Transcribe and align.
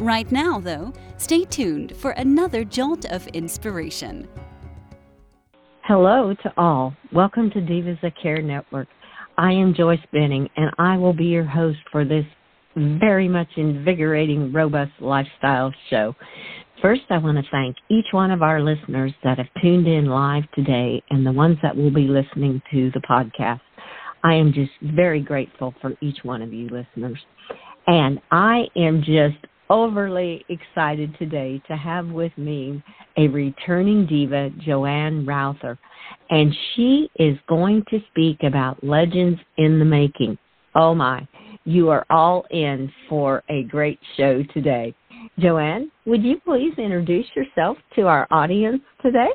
Right 0.00 0.32
now, 0.32 0.58
though, 0.58 0.94
stay 1.18 1.44
tuned 1.44 1.94
for 1.94 2.12
another 2.12 2.64
jolt 2.64 3.04
of 3.12 3.26
inspiration. 3.34 4.26
Hello 5.82 6.32
to 6.42 6.52
all. 6.56 6.96
Welcome 7.12 7.50
to 7.50 7.58
Divas 7.58 8.00
That 8.00 8.14
Care 8.18 8.40
Network. 8.40 8.88
I 9.36 9.52
am 9.52 9.74
Joyce 9.74 10.00
Benning, 10.10 10.48
and 10.56 10.70
I 10.78 10.96
will 10.96 11.12
be 11.12 11.26
your 11.26 11.44
host 11.44 11.80
for 11.92 12.06
this 12.06 12.24
very 12.76 13.28
much 13.28 13.48
invigorating, 13.58 14.54
robust 14.54 14.92
lifestyle 15.00 15.70
show. 15.90 16.16
First, 16.80 17.02
I 17.10 17.18
want 17.18 17.36
to 17.36 17.50
thank 17.50 17.76
each 17.90 18.06
one 18.12 18.30
of 18.30 18.40
our 18.40 18.62
listeners 18.62 19.12
that 19.22 19.36
have 19.36 19.48
tuned 19.60 19.86
in 19.86 20.06
live 20.06 20.44
today 20.54 21.02
and 21.10 21.26
the 21.26 21.32
ones 21.32 21.58
that 21.62 21.76
will 21.76 21.92
be 21.92 22.08
listening 22.08 22.62
to 22.72 22.90
the 22.92 23.00
podcast. 23.00 23.60
I 24.24 24.32
am 24.32 24.54
just 24.54 24.72
very 24.80 25.20
grateful 25.20 25.74
for 25.82 25.92
each 26.00 26.20
one 26.22 26.40
of 26.40 26.54
you 26.54 26.70
listeners. 26.70 27.18
And 27.86 28.18
I 28.30 28.64
am 28.76 29.02
just 29.02 29.36
overly 29.70 30.44
excited 30.48 31.14
today 31.18 31.62
to 31.68 31.76
have 31.76 32.08
with 32.08 32.36
me 32.36 32.82
a 33.16 33.28
returning 33.28 34.04
diva, 34.04 34.50
Joanne 34.58 35.24
Routier, 35.24 35.78
and 36.28 36.54
she 36.74 37.08
is 37.16 37.38
going 37.48 37.84
to 37.90 38.00
speak 38.10 38.42
about 38.42 38.82
legends 38.84 39.40
in 39.56 39.78
the 39.78 39.84
making. 39.84 40.36
Oh 40.74 40.94
my, 40.94 41.26
you 41.64 41.88
are 41.88 42.04
all 42.10 42.44
in 42.50 42.92
for 43.08 43.42
a 43.48 43.62
great 43.64 43.98
show 44.16 44.42
today. 44.52 44.94
Joanne, 45.38 45.90
would 46.06 46.22
you 46.22 46.40
please 46.44 46.72
introduce 46.76 47.26
yourself 47.34 47.76
to 47.94 48.02
our 48.02 48.26
audience 48.30 48.82
today? 49.02 49.28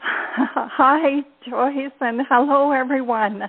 Hi, 0.02 1.20
Joyce, 1.48 1.92
and 2.00 2.20
hello, 2.28 2.72
everyone. 2.72 3.42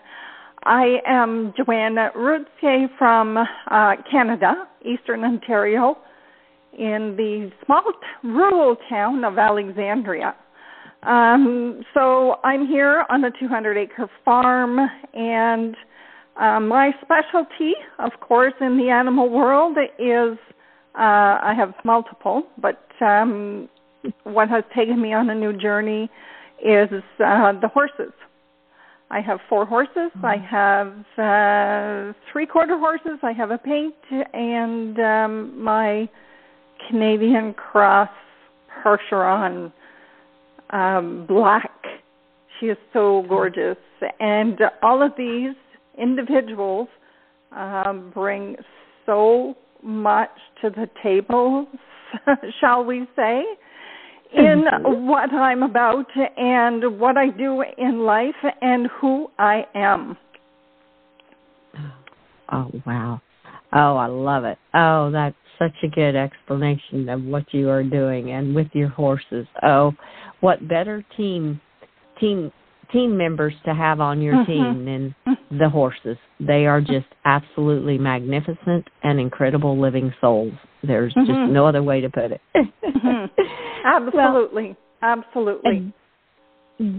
I 0.63 0.97
am 1.07 1.53
Joanne 1.57 1.97
Routier 2.15 2.87
from 2.97 3.37
uh, 3.37 3.95
Canada, 4.09 4.67
Eastern 4.85 5.23
Ontario, 5.23 5.97
in 6.77 7.15
the 7.17 7.51
small 7.65 7.81
rural 8.23 8.77
town 8.87 9.23
of 9.23 9.39
Alexandria. 9.39 10.35
Um, 11.03 11.81
so 11.95 12.35
I'm 12.43 12.67
here 12.67 13.05
on 13.09 13.23
a 13.23 13.31
200 13.31 13.75
acre 13.75 14.09
farm, 14.23 14.77
and 15.15 15.75
uh, 16.39 16.59
my 16.59 16.91
specialty, 17.01 17.73
of 17.97 18.11
course, 18.19 18.53
in 18.61 18.77
the 18.77 18.89
animal 18.89 19.29
world 19.29 19.77
is 19.97 20.37
uh, 20.93 21.41
I 21.41 21.53
have 21.57 21.73
multiple, 21.83 22.43
but 22.61 22.85
um, 23.01 23.67
what 24.25 24.47
has 24.49 24.63
taken 24.75 25.01
me 25.01 25.13
on 25.13 25.29
a 25.31 25.35
new 25.35 25.53
journey 25.53 26.09
is 26.63 26.89
uh, 27.19 27.53
the 27.59 27.69
horses. 27.73 28.13
I 29.11 29.19
have 29.19 29.39
four 29.49 29.65
horses. 29.65 30.09
Mm-hmm. 30.17 30.25
I 30.25 30.37
have 30.37 32.13
uh, 32.13 32.13
three 32.31 32.45
quarter 32.45 32.79
horses. 32.79 33.19
I 33.21 33.33
have 33.33 33.51
a 33.51 33.57
paint 33.57 33.93
and 34.33 34.97
um, 34.99 35.61
my 35.61 36.09
Canadian 36.87 37.53
cross 37.53 38.09
Percheron 38.81 39.71
um, 40.69 41.25
black. 41.27 41.71
She 42.59 42.67
is 42.67 42.77
so 42.93 43.25
gorgeous. 43.27 43.77
And 44.21 44.57
all 44.81 45.03
of 45.03 45.11
these 45.17 45.55
individuals 46.01 46.87
um, 47.51 48.11
bring 48.13 48.55
so 49.05 49.55
much 49.83 50.29
to 50.61 50.69
the 50.69 50.89
table, 51.03 51.67
shall 52.61 52.85
we 52.85 53.05
say 53.15 53.43
in 54.33 54.63
mm-hmm. 54.63 55.07
what 55.07 55.31
I'm 55.31 55.63
about 55.63 56.05
and 56.37 56.99
what 56.99 57.17
I 57.17 57.29
do 57.29 57.63
in 57.77 57.99
life 57.99 58.35
and 58.61 58.87
who 58.99 59.29
I 59.37 59.65
am. 59.75 60.17
Oh, 62.51 62.69
wow. 62.85 63.21
Oh, 63.73 63.95
I 63.95 64.07
love 64.07 64.43
it. 64.43 64.57
Oh, 64.73 65.09
that's 65.11 65.35
such 65.57 65.75
a 65.83 65.87
good 65.87 66.15
explanation 66.15 67.07
of 67.09 67.23
what 67.23 67.45
you 67.53 67.69
are 67.69 67.83
doing 67.83 68.31
and 68.31 68.55
with 68.55 68.67
your 68.73 68.89
horses. 68.89 69.47
Oh, 69.63 69.93
what 70.41 70.67
better 70.67 71.05
team 71.15 71.61
team 72.19 72.51
team 72.91 73.17
members 73.17 73.53
to 73.65 73.73
have 73.73 73.99
on 73.99 74.21
your 74.21 74.35
mm-hmm. 74.35 74.51
team 74.51 74.85
than 74.85 75.37
the 75.57 75.69
horses. 75.69 76.17
They 76.39 76.65
are 76.65 76.81
just 76.81 77.07
absolutely 77.25 77.97
magnificent 77.97 78.87
and 79.03 79.19
incredible 79.19 79.79
living 79.79 80.13
souls. 80.21 80.53
There's 80.83 81.13
mm-hmm. 81.13 81.25
just 81.25 81.51
no 81.51 81.65
other 81.65 81.83
way 81.83 82.01
to 82.01 82.09
put 82.09 82.31
it. 82.31 82.41
mm-hmm. 82.55 83.25
Absolutely. 83.85 84.67
Well, 84.69 84.77
Absolutely. 85.01 85.93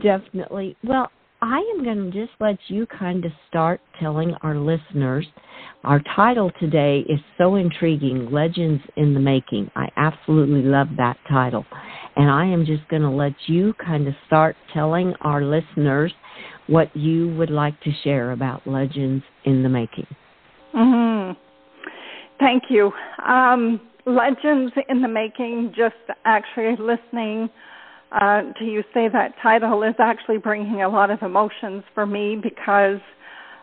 Definitely. 0.03 0.77
Well, 0.85 1.09
I 1.41 1.59
am 1.75 1.85
going 1.85 2.11
to 2.11 2.11
just 2.13 2.33
let 2.41 2.57
you 2.69 2.87
kind 2.87 3.25
of 3.25 3.33
start 3.49 3.81
telling 4.01 4.35
our 4.43 4.57
listeners. 4.57 5.27
Our 5.83 6.01
title 6.15 6.53
today 6.61 7.01
is 7.01 7.19
so 7.37 7.57
intriguing 7.57 8.31
Legends 8.31 8.83
in 8.97 9.13
the 9.13 9.21
Making. 9.21 9.69
I 9.75 9.89
absolutely 9.97 10.63
love 10.63 10.87
that 10.99 11.17
title. 11.29 11.65
And 12.17 12.31
I 12.31 12.47
am 12.47 12.67
just 12.67 12.87
going 12.89 13.03
to 13.03 13.11
let 13.11 13.33
you 13.47 13.75
kind 13.85 14.07
of 14.07 14.15
start 14.27 14.57
telling 14.73 15.15
our 15.23 15.43
listeners 15.43 16.13
what 16.67 16.95
you 16.97 17.35
would 17.37 17.51
like 17.51 17.81
to 17.83 17.91
share 18.05 18.33
about 18.33 18.67
Legends 18.67 19.25
in 19.45 19.63
the 19.63 19.69
Making. 19.69 20.07
Mm-hmm. 20.75 21.33
Thank 22.39 22.65
you. 22.69 22.93
Um, 23.27 23.81
Legends 24.05 24.73
in 24.89 25.01
the 25.01 25.09
Making, 25.09 25.73
just 25.77 25.95
actually 26.25 26.77
listening 26.77 27.49
uh, 28.13 28.43
to 28.59 28.65
you 28.65 28.83
say 28.93 29.09
that 29.09 29.35
title 29.43 29.83
is 29.83 29.95
actually 29.99 30.39
bringing 30.39 30.83
a 30.83 30.89
lot 30.89 31.11
of 31.11 31.23
emotions 31.23 31.83
for 31.95 32.05
me 32.05 32.37
because 32.37 33.01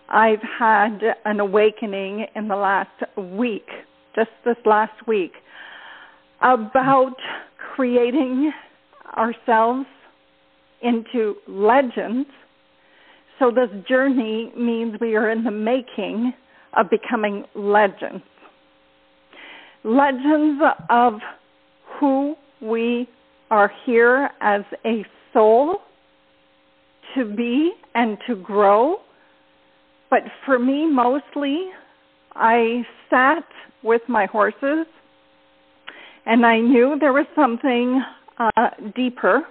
I've 0.10 0.42
had 0.42 1.00
an 1.26 1.40
awakening 1.40 2.26
in 2.36 2.48
the 2.48 2.56
last 2.56 2.90
week, 3.16 3.68
just 4.16 4.32
this 4.44 4.58
last 4.66 5.08
week, 5.08 5.34
about 6.42 7.16
creating 7.76 8.52
ourselves 9.18 9.86
into 10.82 11.36
legends. 11.48 12.30
So 13.38 13.52
this 13.52 13.70
journey 13.88 14.52
means 14.58 15.00
we 15.00 15.16
are 15.16 15.30
in 15.30 15.44
the 15.44 15.52
making 15.52 16.34
of 16.74 16.90
becoming 16.90 17.46
legends. 17.56 18.24
Legends 19.84 20.62
of 20.90 21.14
who 22.00 22.36
we 22.62 23.08
are 23.50 23.72
here 23.86 24.30
as 24.42 24.62
a 24.86 25.06
soul 25.34 25.78
to 27.16 27.26
be 27.26 27.72
and 27.96 28.18
to 28.28 28.36
grow. 28.36 28.98
But 30.10 30.24
for 30.46 30.60
me, 30.60 30.86
mostly, 30.86 31.70
I 32.36 32.86
sat 33.10 33.46
with 33.84 34.02
my 34.08 34.26
horses 34.26 34.86
and 36.30 36.46
I 36.46 36.60
knew 36.60 36.96
there 37.00 37.12
was 37.12 37.26
something 37.36 38.04
uh, 38.38 38.70
deeper 38.96 39.42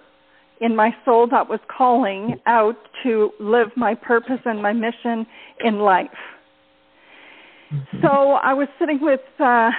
in 0.60 0.76
my 0.76 0.94
soul 1.04 1.26
that 1.30 1.48
was 1.48 1.58
calling 1.76 2.36
out 2.46 2.76
to 3.02 3.30
live 3.40 3.68
my 3.76 3.96
purpose 3.96 4.38
and 4.44 4.62
my 4.62 4.72
mission 4.72 5.26
in 5.64 5.80
life. 5.80 6.06
Mm-hmm. 7.72 7.98
So 8.00 8.32
I 8.42 8.54
was 8.54 8.68
sitting 8.78 9.00
with 9.02 9.20
uh, 9.40 9.70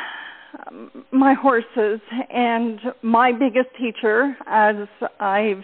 my 1.12 1.34
horses, 1.34 2.02
and 2.30 2.80
my 3.02 3.32
biggest 3.32 3.70
teacher, 3.80 4.36
as 4.46 4.76
I've 5.22 5.64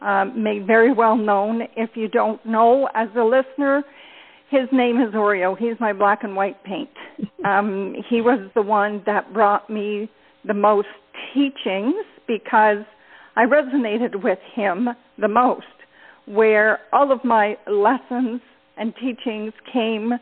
um, 0.00 0.42
made 0.42 0.64
very 0.66 0.92
well 0.92 1.16
known, 1.16 1.62
if 1.76 1.90
you 1.94 2.06
don't 2.06 2.44
know 2.46 2.88
as 2.94 3.08
a 3.16 3.24
listener, 3.24 3.82
his 4.48 4.68
name 4.70 5.00
is 5.00 5.12
Oreo. 5.12 5.58
He's 5.58 5.74
my 5.80 5.92
black 5.92 6.22
and 6.22 6.36
white 6.36 6.62
paint. 6.62 6.90
Um, 7.44 7.96
he 8.08 8.20
was 8.20 8.38
the 8.54 8.62
one 8.62 9.02
that 9.04 9.32
brought 9.32 9.68
me 9.68 10.08
the 10.44 10.54
most 10.54 10.88
teachings 11.34 11.94
because 12.26 12.84
I 13.36 13.44
resonated 13.44 14.22
with 14.22 14.38
him 14.54 14.88
the 15.18 15.28
most, 15.28 15.66
where 16.26 16.80
all 16.92 17.12
of 17.12 17.24
my 17.24 17.56
lessons 17.66 18.40
and 18.76 18.94
teachings 18.96 19.52
came 19.72 20.12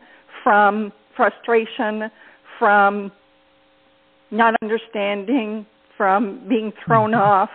from 0.43 0.91
frustration, 1.15 2.09
from 2.57 3.11
not 4.31 4.55
understanding, 4.61 5.65
from 5.97 6.47
being 6.47 6.71
thrown 6.85 7.11
mm-hmm. 7.11 7.21
off, 7.21 7.49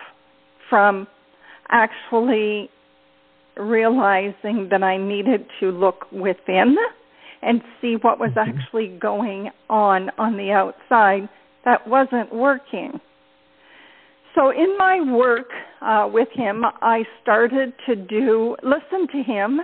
from 0.69 1.07
actually 1.69 2.69
realizing 3.57 4.67
that 4.69 4.83
I 4.83 4.97
needed 4.97 5.45
to 5.59 5.71
look 5.71 6.05
within 6.11 6.75
and 7.41 7.61
see 7.81 7.95
what 8.01 8.19
was 8.19 8.31
mm-hmm. 8.31 8.57
actually 8.57 8.97
going 8.99 9.49
on 9.69 10.11
on 10.17 10.37
the 10.37 10.51
outside 10.51 11.27
that 11.67 11.85
wasn't 11.85 12.33
working. 12.33 12.97
so 14.33 14.51
in 14.51 14.77
my 14.77 15.01
work 15.11 15.49
uh, 15.81 16.07
with 16.09 16.29
him, 16.31 16.63
I 16.81 17.03
started 17.21 17.73
to 17.85 17.95
do 17.95 18.55
listen 18.63 19.07
to 19.11 19.21
him, 19.21 19.59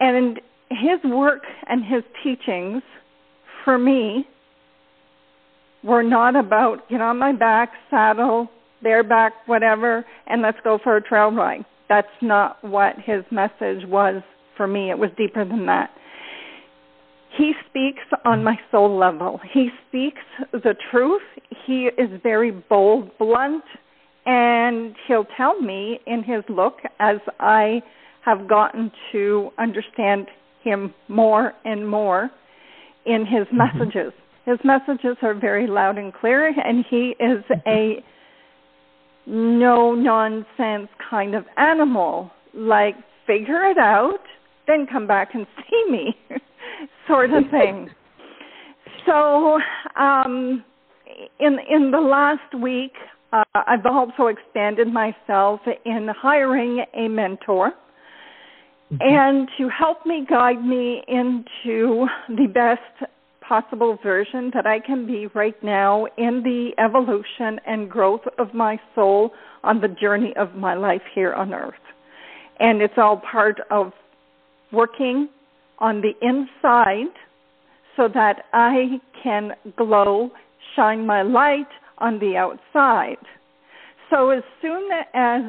and 0.00 0.40
his 0.70 0.98
work 1.04 1.42
and 1.66 1.84
his 1.84 2.02
teachings 2.24 2.82
for 3.62 3.76
me 3.76 4.26
were 5.84 6.02
not 6.02 6.34
about 6.34 6.88
get 6.88 7.02
on 7.02 7.18
my 7.18 7.32
back, 7.32 7.72
saddle, 7.90 8.48
bareback, 8.82 9.32
whatever, 9.46 10.06
and 10.28 10.40
let's 10.40 10.58
go 10.64 10.78
for 10.82 10.96
a 10.96 11.02
trail 11.02 11.30
ride. 11.30 11.66
That's 11.90 12.08
not 12.22 12.62
what 12.64 12.94
his 13.04 13.22
message 13.30 13.86
was 13.86 14.22
for 14.56 14.66
me. 14.66 14.90
It 14.90 14.98
was 14.98 15.10
deeper 15.18 15.44
than 15.44 15.66
that. 15.66 15.90
He 17.38 17.52
speaks 17.70 18.02
on 18.24 18.42
my 18.42 18.58
soul 18.72 18.98
level. 18.98 19.40
He 19.52 19.68
speaks 19.88 20.20
the 20.52 20.74
truth. 20.90 21.22
He 21.64 21.84
is 21.96 22.10
very 22.24 22.50
bold, 22.50 23.16
blunt, 23.16 23.62
and 24.26 24.96
he'll 25.06 25.26
tell 25.36 25.60
me 25.60 26.00
in 26.08 26.24
his 26.24 26.42
look 26.48 26.78
as 26.98 27.18
I 27.38 27.80
have 28.24 28.48
gotten 28.48 28.90
to 29.12 29.50
understand 29.56 30.26
him 30.64 30.92
more 31.06 31.52
and 31.64 31.88
more 31.88 32.28
in 33.06 33.24
his 33.24 33.46
mm-hmm. 33.46 33.58
messages. 33.58 34.12
His 34.44 34.58
messages 34.64 35.16
are 35.22 35.34
very 35.34 35.68
loud 35.68 35.96
and 35.96 36.12
clear, 36.12 36.48
and 36.48 36.84
he 36.90 37.14
is 37.20 37.44
a 37.68 38.04
no 39.26 39.94
nonsense 39.94 40.88
kind 41.08 41.36
of 41.36 41.44
animal. 41.56 42.32
Like, 42.52 42.96
figure 43.26 43.62
it 43.64 43.78
out, 43.78 44.24
then 44.66 44.86
come 44.90 45.06
back 45.06 45.34
and 45.34 45.46
see 45.70 45.84
me, 45.88 46.16
sort 47.08 47.32
of 47.32 47.44
thing. 47.50 47.90
so, 49.06 49.58
um, 49.96 50.64
in 51.40 51.58
in 51.68 51.90
the 51.90 52.00
last 52.00 52.54
week, 52.60 52.92
uh, 53.32 53.44
I've 53.54 53.86
also 53.86 54.26
expanded 54.26 54.88
myself 54.88 55.60
in 55.84 56.08
hiring 56.16 56.84
a 56.94 57.08
mentor 57.08 57.72
mm-hmm. 58.92 58.96
and 59.00 59.48
to 59.58 59.68
help 59.68 60.06
me 60.06 60.26
guide 60.28 60.64
me 60.64 61.02
into 61.08 62.06
the 62.28 62.46
best 62.46 63.10
possible 63.48 63.98
version 64.02 64.50
that 64.54 64.66
I 64.66 64.78
can 64.78 65.06
be 65.06 65.26
right 65.28 65.60
now 65.62 66.06
in 66.18 66.42
the 66.42 66.72
evolution 66.78 67.58
and 67.66 67.90
growth 67.90 68.20
of 68.38 68.52
my 68.52 68.78
soul 68.94 69.32
on 69.64 69.80
the 69.80 69.88
journey 69.88 70.34
of 70.36 70.54
my 70.54 70.74
life 70.74 71.02
here 71.14 71.32
on 71.32 71.54
earth. 71.54 71.74
And 72.60 72.82
it's 72.82 72.94
all 72.98 73.22
part 73.30 73.60
of 73.70 73.92
working 74.70 75.28
on 75.78 76.02
the 76.02 76.12
inside 76.20 77.14
so 77.96 78.08
that 78.08 78.44
I 78.52 79.00
can 79.22 79.52
glow, 79.76 80.30
shine 80.76 81.06
my 81.06 81.22
light 81.22 81.68
on 81.98 82.18
the 82.18 82.36
outside. 82.36 83.18
So 84.10 84.30
as 84.30 84.42
soon 84.62 84.88
as 85.14 85.42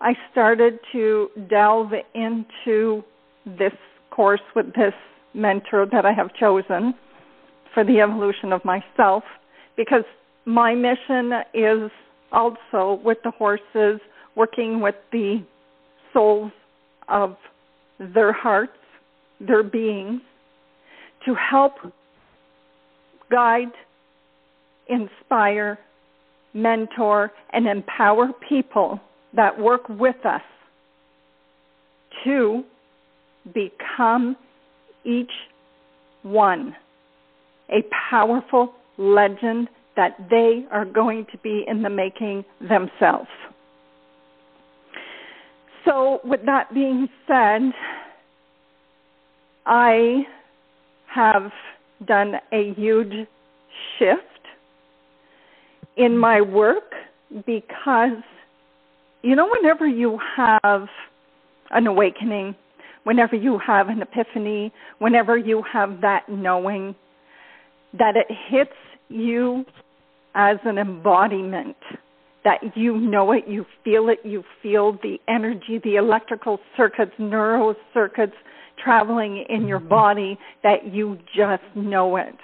I 0.00 0.14
started 0.32 0.78
to 0.92 1.28
delve 1.48 1.92
into 2.14 3.04
this 3.46 3.72
course 4.10 4.40
with 4.54 4.66
this 4.74 4.94
mentor 5.34 5.86
that 5.92 6.06
I 6.06 6.12
have 6.12 6.34
chosen 6.34 6.94
for 7.72 7.84
the 7.84 8.00
evolution 8.00 8.52
of 8.52 8.64
myself 8.64 9.24
because 9.76 10.04
my 10.44 10.74
mission 10.74 11.32
is 11.52 11.90
also 12.32 13.00
with 13.04 13.18
the 13.24 13.30
horses, 13.30 14.00
working 14.36 14.80
with 14.80 14.94
the 15.12 15.42
souls 16.12 16.52
of 17.08 17.36
their 17.98 18.32
hearts, 18.32 18.72
their 19.40 19.62
beings, 19.62 20.20
to 21.26 21.34
help 21.34 21.74
guide, 23.30 23.72
inspire, 24.88 25.78
mentor, 26.52 27.32
and 27.52 27.66
empower 27.66 28.30
people 28.48 29.00
that 29.34 29.58
work 29.58 29.88
with 29.88 30.24
us 30.24 30.42
to 32.24 32.62
become 33.52 34.36
each 35.04 35.32
one 36.22 36.74
a 37.70 37.82
powerful 38.10 38.74
legend 38.98 39.68
that 39.96 40.16
they 40.30 40.64
are 40.70 40.84
going 40.84 41.26
to 41.32 41.38
be 41.38 41.64
in 41.66 41.82
the 41.82 41.90
making 41.90 42.44
themselves. 42.60 43.28
So, 45.84 46.20
with 46.24 46.40
that 46.46 46.72
being 46.72 47.08
said, 47.26 47.72
I 49.66 50.26
have 51.06 51.50
done 52.06 52.34
a 52.52 52.74
huge 52.74 53.26
shift 53.98 54.20
in 55.96 56.18
my 56.18 56.40
work 56.40 56.92
because, 57.46 58.22
you 59.22 59.34
know, 59.34 59.48
whenever 59.50 59.86
you 59.86 60.18
have 60.36 60.88
an 61.70 61.86
awakening, 61.86 62.54
whenever 63.04 63.36
you 63.36 63.58
have 63.58 63.88
an 63.88 64.02
epiphany, 64.02 64.72
whenever 64.98 65.36
you 65.36 65.62
have 65.62 66.00
that 66.02 66.28
knowing, 66.28 66.94
that 67.96 68.16
it 68.16 68.26
hits 68.48 68.72
you 69.08 69.64
as 70.34 70.58
an 70.64 70.78
embodiment, 70.78 71.76
that 72.44 72.76
you 72.76 72.98
know 72.98 73.32
it, 73.32 73.44
you 73.46 73.64
feel 73.84 74.08
it, 74.08 74.18
you 74.24 74.42
feel 74.62 74.92
the 75.02 75.18
energy, 75.28 75.80
the 75.82 75.96
electrical 75.96 76.58
circuits, 76.76 77.12
neuro 77.18 77.74
circuits 77.94 78.34
traveling 78.82 79.44
in 79.48 79.66
your 79.66 79.80
mm-hmm. 79.80 79.88
body, 79.88 80.38
that 80.62 80.92
you 80.92 81.18
just 81.34 81.62
know 81.74 82.16
it. 82.16 82.36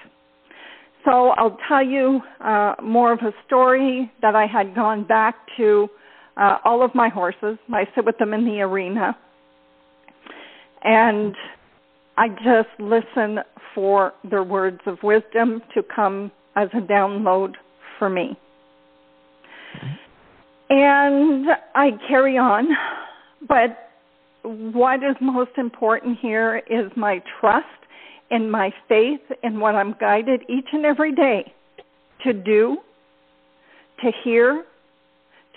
So 1.04 1.30
I'll 1.30 1.56
tell 1.66 1.84
you 1.84 2.20
uh, 2.40 2.74
more 2.82 3.12
of 3.12 3.20
a 3.20 3.32
story 3.46 4.10
that 4.20 4.34
I 4.34 4.46
had 4.46 4.74
gone 4.74 5.04
back 5.06 5.34
to 5.56 5.88
uh, 6.36 6.58
all 6.64 6.84
of 6.84 6.94
my 6.94 7.08
horses. 7.08 7.58
I 7.72 7.84
sit 7.94 8.04
with 8.04 8.18
them 8.18 8.34
in 8.34 8.44
the 8.44 8.60
arena 8.60 9.16
and 10.82 11.34
I 12.16 12.28
just 12.28 12.68
listen 12.78 13.38
for 13.74 14.12
their 14.28 14.44
words 14.44 14.80
of 14.86 14.98
wisdom 15.02 15.62
to 15.74 15.82
come 15.82 16.30
as 16.56 16.68
a 16.74 16.80
download 16.80 17.54
for 17.98 18.10
me. 18.10 18.38
And 20.68 21.46
I 21.74 21.90
carry 22.08 22.36
on, 22.36 22.68
but 23.48 23.89
what 24.42 25.02
is 25.02 25.16
most 25.20 25.52
important 25.56 26.18
here 26.20 26.62
is 26.70 26.90
my 26.96 27.22
trust 27.40 27.66
and 28.30 28.50
my 28.50 28.72
faith 28.88 29.20
in 29.42 29.60
what 29.60 29.74
I'm 29.74 29.94
guided 30.00 30.42
each 30.48 30.66
and 30.72 30.84
every 30.84 31.14
day 31.14 31.52
to 32.24 32.32
do, 32.32 32.78
to 34.02 34.12
hear, 34.24 34.64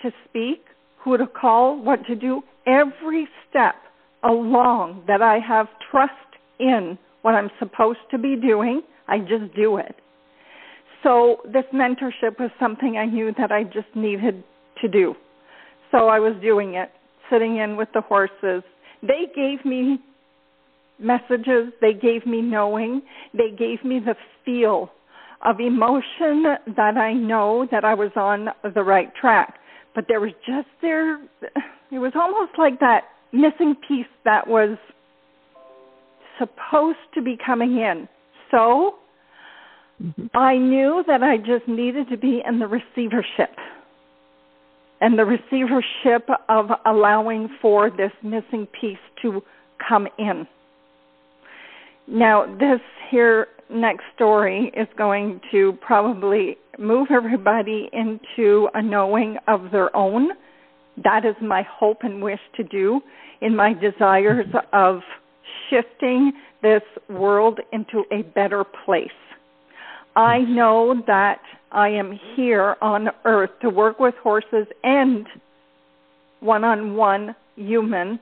to 0.02 0.10
speak, 0.28 0.64
who 1.02 1.16
to 1.16 1.26
call, 1.26 1.80
what 1.80 2.04
to 2.06 2.16
do, 2.16 2.42
every 2.66 3.28
step 3.48 3.74
along 4.22 5.04
that 5.06 5.22
I 5.22 5.38
have 5.38 5.68
trust 5.90 6.12
in 6.58 6.98
what 7.22 7.34
I'm 7.34 7.50
supposed 7.58 8.00
to 8.10 8.18
be 8.18 8.36
doing. 8.36 8.82
I 9.08 9.18
just 9.18 9.54
do 9.54 9.76
it. 9.76 9.94
So 11.02 11.42
this 11.44 11.64
mentorship 11.72 12.40
was 12.40 12.50
something 12.58 12.96
I 12.96 13.04
knew 13.04 13.32
that 13.38 13.52
I 13.52 13.64
just 13.64 13.94
needed 13.94 14.42
to 14.80 14.88
do. 14.88 15.14
So 15.90 16.08
I 16.08 16.18
was 16.18 16.34
doing 16.42 16.74
it, 16.74 16.90
sitting 17.30 17.58
in 17.58 17.76
with 17.76 17.88
the 17.94 18.00
horses. 18.00 18.62
They 19.06 19.26
gave 19.34 19.64
me 19.64 19.98
messages, 20.98 21.72
they 21.80 21.92
gave 21.92 22.26
me 22.26 22.40
knowing, 22.40 23.02
they 23.32 23.50
gave 23.50 23.84
me 23.84 24.00
the 24.00 24.14
feel 24.44 24.90
of 25.44 25.60
emotion 25.60 26.44
that 26.76 26.96
I 26.96 27.12
know 27.12 27.68
that 27.70 27.84
I 27.84 27.94
was 27.94 28.10
on 28.16 28.48
the 28.74 28.82
right 28.82 29.14
track. 29.14 29.58
But 29.94 30.06
there 30.08 30.20
was 30.20 30.32
just 30.46 30.68
there, 30.80 31.18
it 31.90 31.98
was 31.98 32.12
almost 32.14 32.52
like 32.58 32.80
that 32.80 33.02
missing 33.32 33.74
piece 33.86 34.06
that 34.24 34.46
was 34.46 34.78
supposed 36.38 36.98
to 37.14 37.22
be 37.22 37.36
coming 37.44 37.76
in. 37.78 38.08
So 38.50 38.94
mm-hmm. 40.02 40.26
I 40.34 40.56
knew 40.56 41.04
that 41.06 41.22
I 41.22 41.36
just 41.36 41.68
needed 41.68 42.08
to 42.08 42.16
be 42.16 42.42
in 42.46 42.58
the 42.58 42.66
receivership. 42.66 43.54
And 45.00 45.18
the 45.18 45.24
receivership 45.24 46.28
of 46.48 46.70
allowing 46.86 47.48
for 47.60 47.90
this 47.90 48.12
missing 48.22 48.66
piece 48.80 48.98
to 49.22 49.42
come 49.86 50.08
in. 50.18 50.46
Now, 52.06 52.46
this 52.58 52.80
here 53.10 53.48
next 53.70 54.04
story 54.14 54.70
is 54.76 54.88
going 54.96 55.40
to 55.50 55.72
probably 55.80 56.56
move 56.78 57.08
everybody 57.10 57.88
into 57.92 58.68
a 58.74 58.82
knowing 58.82 59.36
of 59.48 59.70
their 59.70 59.94
own. 59.96 60.30
That 61.02 61.24
is 61.24 61.34
my 61.40 61.62
hope 61.62 61.98
and 62.02 62.22
wish 62.22 62.40
to 62.56 62.64
do 62.64 63.00
in 63.40 63.56
my 63.56 63.72
desires 63.72 64.46
of 64.72 65.00
shifting 65.70 66.32
this 66.62 66.82
world 67.08 67.60
into 67.72 68.04
a 68.12 68.22
better 68.22 68.64
place. 68.84 69.08
I 70.16 70.38
know 70.40 71.02
that 71.06 71.40
I 71.74 71.88
am 71.88 72.18
here 72.36 72.76
on 72.80 73.08
earth 73.24 73.50
to 73.62 73.68
work 73.68 73.98
with 73.98 74.14
horses 74.22 74.66
and 74.84 75.26
one 76.38 76.62
on 76.62 76.94
one 76.94 77.34
human. 77.56 78.20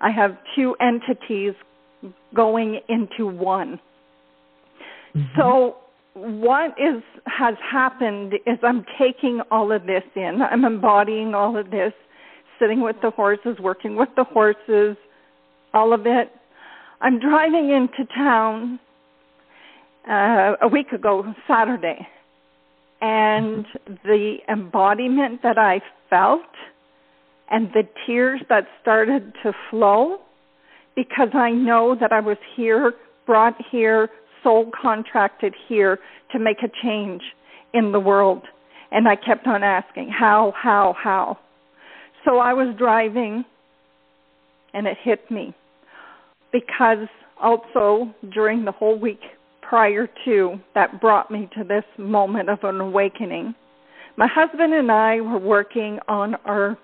I 0.00 0.10
have 0.10 0.36
two 0.54 0.76
entities 0.80 1.54
going 2.34 2.80
into 2.88 3.26
one. 3.26 3.80
Mm-hmm. 5.16 5.40
So 5.40 5.78
what 6.14 6.70
is 6.78 7.02
has 7.26 7.56
happened 7.60 8.34
is 8.46 8.58
I'm 8.62 8.86
taking 8.98 9.40
all 9.50 9.72
of 9.72 9.84
this 9.86 10.04
in. 10.14 10.40
I'm 10.42 10.64
embodying 10.64 11.34
all 11.34 11.56
of 11.56 11.70
this, 11.72 11.92
sitting 12.60 12.82
with 12.82 12.96
the 13.02 13.10
horses, 13.10 13.58
working 13.58 13.96
with 13.96 14.10
the 14.16 14.24
horses, 14.24 14.96
all 15.74 15.92
of 15.92 16.06
it. 16.06 16.30
I'm 17.00 17.18
driving 17.18 17.70
into 17.70 18.06
town 18.14 18.78
uh, 20.08 20.56
a 20.62 20.68
week 20.68 20.92
ago, 20.92 21.34
Saturday, 21.48 22.06
and 23.00 23.66
the 24.04 24.36
embodiment 24.48 25.42
that 25.42 25.58
I 25.58 25.80
felt 26.08 26.40
and 27.50 27.68
the 27.74 27.82
tears 28.06 28.40
that 28.48 28.66
started 28.82 29.32
to 29.42 29.52
flow 29.70 30.18
because 30.94 31.28
I 31.34 31.50
know 31.50 31.96
that 32.00 32.12
I 32.12 32.20
was 32.20 32.38
here, 32.56 32.92
brought 33.26 33.54
here, 33.70 34.08
soul 34.42 34.70
contracted 34.80 35.54
here 35.68 35.98
to 36.32 36.38
make 36.38 36.62
a 36.62 36.70
change 36.82 37.22
in 37.74 37.92
the 37.92 38.00
world. 38.00 38.42
And 38.90 39.06
I 39.06 39.16
kept 39.16 39.46
on 39.46 39.62
asking, 39.62 40.08
how, 40.08 40.54
how, 40.56 40.94
how? 40.98 41.38
So 42.24 42.38
I 42.38 42.54
was 42.54 42.74
driving 42.78 43.44
and 44.72 44.86
it 44.86 44.96
hit 45.02 45.30
me 45.30 45.54
because 46.52 47.08
also 47.40 48.14
during 48.32 48.64
the 48.64 48.72
whole 48.72 48.98
week 48.98 49.20
prior 49.68 50.08
to 50.24 50.58
that 50.74 51.00
brought 51.00 51.30
me 51.30 51.48
to 51.56 51.64
this 51.64 51.84
moment 51.98 52.48
of 52.48 52.58
an 52.62 52.80
awakening. 52.80 53.54
My 54.16 54.28
husband 54.32 54.72
and 54.72 54.90
I 54.90 55.20
were 55.20 55.38
working 55.38 55.98
on 56.08 56.36
our 56.44 56.78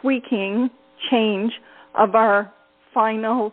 tweaking 0.00 0.70
change 1.10 1.52
of 1.94 2.14
our 2.14 2.52
final 2.92 3.52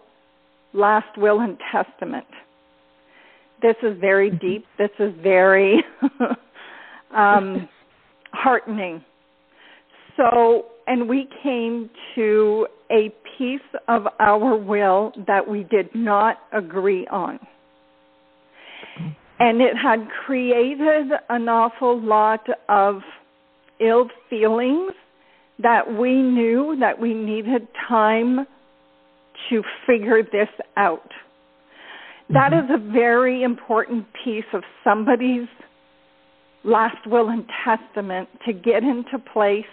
last 0.73 1.17
will 1.17 1.39
and 1.39 1.57
testament. 1.71 2.25
This 3.61 3.75
is 3.81 3.97
very 3.99 4.29
mm-hmm. 4.29 4.47
deep. 4.47 4.65
This 4.77 4.89
is 4.99 5.13
very 5.21 5.83
um, 7.15 7.69
heartening. 8.31 9.03
So, 10.17 10.65
and 10.87 11.07
we 11.07 11.27
came 11.43 11.89
to 12.15 12.67
a 12.91 13.13
piece 13.37 13.59
of 13.87 14.03
our 14.19 14.55
will 14.57 15.13
that 15.27 15.47
we 15.47 15.63
did 15.63 15.89
not 15.93 16.37
agree 16.53 17.07
on. 17.07 17.39
And 19.39 19.61
it 19.61 19.75
had 19.75 20.07
created 20.25 21.11
an 21.29 21.49
awful 21.49 22.01
lot 22.01 22.45
of 22.69 23.01
ill 23.79 24.07
feelings 24.29 24.93
that 25.61 25.97
we 25.97 26.21
knew 26.21 26.77
that 26.79 26.99
we 26.99 27.13
needed 27.13 27.67
time 27.87 28.45
to 29.49 29.63
figure 29.85 30.23
this 30.23 30.49
out. 30.77 31.09
That 32.29 32.51
mm-hmm. 32.51 32.73
is 32.73 32.79
a 32.81 32.91
very 32.91 33.43
important 33.43 34.05
piece 34.23 34.45
of 34.53 34.63
somebody's 34.83 35.47
last 36.63 37.05
will 37.05 37.29
and 37.29 37.45
testament 37.63 38.27
to 38.45 38.53
get 38.53 38.83
into 38.83 39.19
place 39.33 39.65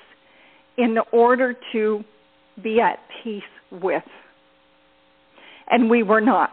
in 0.76 0.97
order 1.12 1.55
to 1.73 2.05
be 2.62 2.81
at 2.81 2.99
peace 3.23 3.43
with. 3.71 4.02
And 5.71 5.88
we 5.88 6.02
were 6.02 6.21
not. 6.21 6.52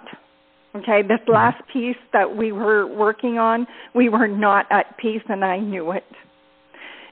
Okay, 0.75 1.01
this 1.01 1.19
last 1.27 1.61
piece 1.73 1.97
that 2.13 2.37
we 2.37 2.51
were 2.51 2.85
working 2.85 3.39
on, 3.39 3.65
we 3.95 4.07
were 4.07 4.27
not 4.27 4.67
at 4.71 4.97
peace 4.99 5.23
and 5.27 5.43
I 5.43 5.57
knew 5.57 5.91
it. 5.91 6.03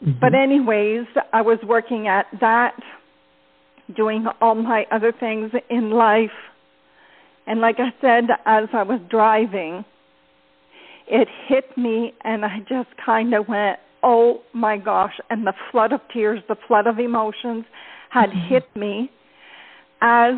Mm-hmm. 0.03 0.19
But, 0.21 0.35
anyways, 0.35 1.07
I 1.33 1.41
was 1.41 1.57
working 1.65 2.07
at 2.07 2.27
that, 2.39 2.75
doing 3.95 4.27
all 4.41 4.53
my 4.53 4.85
other 4.91 5.11
things 5.11 5.51
in 5.71 5.89
life. 5.89 6.29
And, 7.47 7.59
like 7.59 7.77
I 7.79 7.89
said, 7.99 8.25
as 8.45 8.69
I 8.73 8.83
was 8.83 8.99
driving, 9.09 9.83
it 11.07 11.27
hit 11.47 11.75
me, 11.75 12.13
and 12.23 12.45
I 12.45 12.59
just 12.69 12.89
kind 13.03 13.33
of 13.33 13.47
went, 13.47 13.79
oh 14.03 14.41
my 14.53 14.77
gosh. 14.77 15.13
And 15.31 15.47
the 15.47 15.53
flood 15.71 15.93
of 15.93 16.01
tears, 16.13 16.41
the 16.47 16.57
flood 16.67 16.85
of 16.85 16.99
emotions 16.99 17.65
had 18.11 18.29
mm-hmm. 18.29 18.53
hit 18.53 18.75
me 18.75 19.09
as 20.01 20.35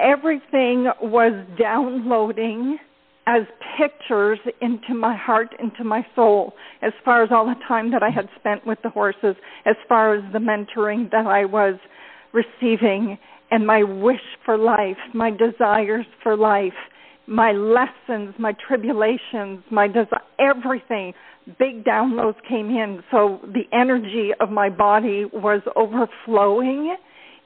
everything 0.00 0.88
was 1.02 1.32
downloading 1.58 2.78
as 3.26 3.42
pictures 3.76 4.38
into 4.60 4.94
my 4.94 5.16
heart, 5.16 5.48
into 5.58 5.82
my 5.82 6.06
soul, 6.14 6.54
as 6.82 6.92
far 7.04 7.24
as 7.24 7.30
all 7.32 7.44
the 7.44 7.60
time 7.66 7.90
that 7.90 8.02
I 8.02 8.10
had 8.10 8.28
spent 8.38 8.64
with 8.64 8.78
the 8.82 8.90
horses, 8.90 9.34
as 9.64 9.74
far 9.88 10.14
as 10.14 10.22
the 10.32 10.38
mentoring 10.38 11.10
that 11.10 11.26
I 11.26 11.44
was 11.44 11.74
receiving, 12.32 13.18
and 13.50 13.66
my 13.66 13.82
wish 13.82 14.20
for 14.44 14.56
life, 14.56 14.98
my 15.12 15.30
desires 15.30 16.06
for 16.22 16.36
life, 16.36 16.74
my 17.26 17.52
lessons, 17.52 18.34
my 18.38 18.54
tribulations, 18.66 19.62
my 19.70 19.88
desi- 19.88 20.20
everything. 20.38 21.12
Big 21.58 21.84
downloads 21.84 22.36
came 22.48 22.70
in, 22.70 23.02
so 23.10 23.40
the 23.42 23.64
energy 23.72 24.30
of 24.40 24.50
my 24.50 24.68
body 24.68 25.24
was 25.32 25.62
overflowing, 25.76 26.96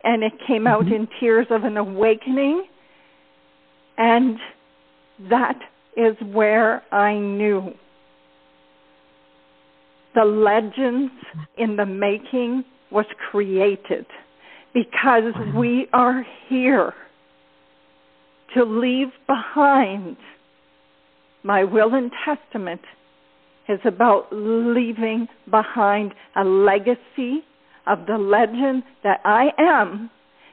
and 0.05 0.23
it 0.23 0.33
came 0.47 0.67
out 0.67 0.85
mm-hmm. 0.85 0.95
in 0.95 1.09
tears 1.19 1.47
of 1.51 1.65
an 1.65 1.77
awakening. 1.77 2.65
And 3.99 4.39
that 5.29 5.59
is 5.97 6.17
where 6.33 6.83
I 6.93 7.19
knew 7.19 7.75
the 10.15 10.25
legends 10.25 11.13
in 11.59 11.77
the 11.77 11.87
making 11.87 12.65
was 12.91 13.07
created 13.31 14.07
because 14.75 15.33
we 15.55 15.89
are 15.93 16.25
here 16.49 16.95
to 18.55 18.65
leave 18.65 19.09
behind 19.27 20.17
my 21.43 21.65
will 21.65 21.95
and 21.95 22.11
testament 22.25 22.81
is 23.69 23.81
about 23.85 24.27
leaving 24.33 25.29
behind 25.51 26.13
a 26.37 26.45
legacy 26.45 27.45
of 27.87 28.07
the 28.07 28.19
legend 28.19 28.83
that 29.03 29.21
I 29.25 29.51
am, 29.59 30.11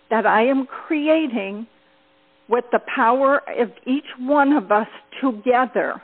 that 0.09 0.25
I 0.25 0.45
am 0.45 0.65
creating 0.65 1.67
with 2.49 2.65
the 2.71 2.79
power 2.93 3.41
of 3.59 3.71
each 3.85 4.05
one 4.19 4.53
of 4.53 4.71
us 4.71 4.87
together 5.21 6.01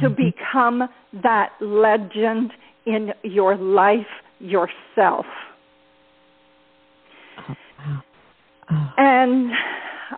to 0.00 0.08
mm-hmm. 0.08 0.22
become 0.30 0.88
that 1.22 1.50
legend 1.60 2.52
in 2.86 3.12
your 3.22 3.56
life 3.56 4.06
yourself. 4.38 5.26
Oh, 7.38 7.54
wow. 7.78 8.02
oh. 8.70 8.92
And 8.96 9.52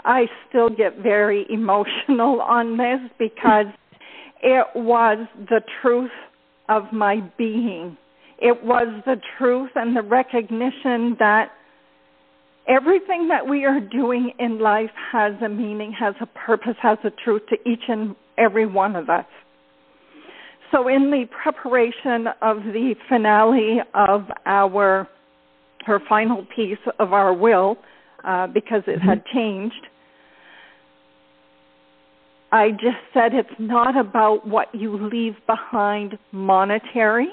I 0.04 0.26
still 0.48 0.68
get 0.68 0.98
very 0.98 1.46
emotional 1.50 2.40
on 2.40 2.76
this 2.76 3.00
because 3.18 3.66
it 4.42 4.66
was 4.74 5.26
the 5.48 5.62
truth 5.80 6.10
of 6.68 6.92
my 6.92 7.20
being. 7.38 7.96
It 8.42 8.64
was 8.64 8.88
the 9.06 9.20
truth 9.38 9.70
and 9.76 9.96
the 9.96 10.02
recognition 10.02 11.16
that 11.20 11.52
everything 12.68 13.28
that 13.28 13.48
we 13.48 13.64
are 13.64 13.78
doing 13.78 14.32
in 14.40 14.58
life 14.58 14.90
has 15.12 15.34
a 15.44 15.48
meaning, 15.48 15.92
has 15.92 16.14
a 16.20 16.26
purpose, 16.26 16.74
has 16.82 16.98
a 17.04 17.10
truth 17.24 17.42
to 17.50 17.70
each 17.70 17.84
and 17.86 18.16
every 18.38 18.66
one 18.66 18.96
of 18.96 19.08
us. 19.08 19.26
So, 20.72 20.88
in 20.88 21.10
the 21.12 21.26
preparation 21.42 22.26
of 22.40 22.56
the 22.64 22.94
finale 23.08 23.78
of 23.94 24.22
our 24.44 25.08
her 25.84 26.00
final 26.08 26.44
piece 26.56 26.78
of 26.98 27.12
our 27.12 27.32
will, 27.32 27.76
uh, 28.24 28.48
because 28.48 28.82
it 28.88 28.98
mm-hmm. 28.98 29.08
had 29.08 29.24
changed, 29.26 29.86
I 32.50 32.70
just 32.72 32.98
said 33.14 33.34
it's 33.34 33.48
not 33.58 33.96
about 33.96 34.46
what 34.46 34.74
you 34.74 35.08
leave 35.08 35.34
behind 35.46 36.18
monetary. 36.32 37.28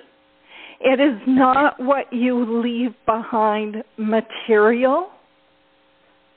It 0.81 0.99
is 0.99 1.19
not 1.27 1.79
what 1.79 2.11
you 2.11 2.61
leave 2.61 2.93
behind 3.05 3.83
material. 3.97 5.09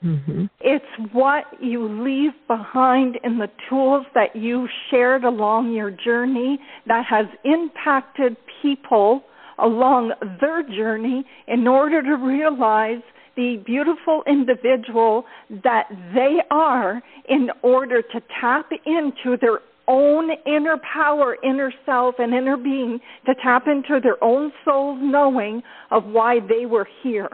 Mm-hmm. 0.03 0.45
It's 0.59 1.13
what 1.13 1.45
you 1.61 1.87
leave 2.03 2.33
behind 2.47 3.17
in 3.23 3.37
the 3.37 3.49
tools 3.69 4.05
that 4.15 4.35
you 4.35 4.67
shared 4.89 5.23
along 5.23 5.71
your 5.71 5.91
journey 5.91 6.59
that 6.87 7.05
has 7.05 7.25
impacted 7.45 8.35
people 8.61 9.23
along 9.59 10.11
their 10.41 10.63
journey 10.63 11.23
in 11.47 11.67
order 11.67 12.01
to 12.01 12.15
realize 12.15 13.01
the 13.35 13.61
beautiful 13.65 14.23
individual 14.27 15.25
that 15.63 15.87
they 16.13 16.39
are 16.51 17.01
in 17.29 17.49
order 17.61 18.01
to 18.01 18.21
tap 18.41 18.69
into 18.85 19.37
their 19.39 19.59
own 19.87 20.31
inner 20.45 20.77
power, 20.77 21.37
inner 21.43 21.73
self, 21.85 22.15
and 22.19 22.33
inner 22.33 22.57
being, 22.57 22.99
to 23.25 23.35
tap 23.41 23.67
into 23.67 23.99
their 24.01 24.21
own 24.23 24.51
soul's 24.63 24.99
knowing 25.01 25.61
of 25.91 26.05
why 26.05 26.39
they 26.39 26.65
were 26.65 26.87
here 27.01 27.29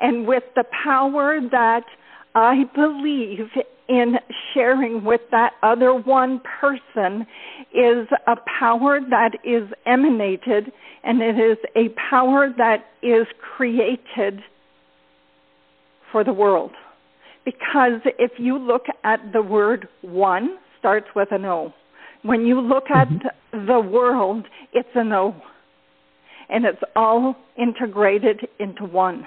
and 0.00 0.26
with 0.26 0.42
the 0.54 0.64
power 0.84 1.40
that 1.50 1.84
I 2.34 2.64
believe 2.74 3.48
in 3.88 4.14
sharing 4.52 5.04
with 5.04 5.20
that 5.30 5.52
other 5.62 5.94
one 5.94 6.40
person 6.60 7.26
is 7.72 8.08
a 8.26 8.36
power 8.58 8.98
that 9.10 9.32
is 9.44 9.68
emanated 9.86 10.72
and 11.04 11.20
it 11.20 11.38
is 11.38 11.58
a 11.76 11.90
power 12.10 12.52
that 12.56 12.86
is 13.02 13.26
created 13.56 14.40
for 16.10 16.24
the 16.24 16.32
world. 16.32 16.72
Because 17.44 18.00
if 18.18 18.32
you 18.38 18.56
look 18.56 18.86
at 19.04 19.20
the 19.32 19.42
word 19.42 19.86
one, 20.00 20.56
starts 20.84 21.06
with 21.16 21.28
an 21.32 21.46
O. 21.46 21.72
When 22.24 22.44
you 22.44 22.60
look 22.60 22.90
at 22.94 23.08
mm-hmm. 23.08 23.66
the 23.66 23.80
world, 23.80 24.44
it's 24.74 24.86
an 24.94 25.14
O. 25.14 25.34
And 26.50 26.66
it's 26.66 26.82
all 26.94 27.36
integrated 27.56 28.46
into 28.60 28.84
one. 28.84 29.26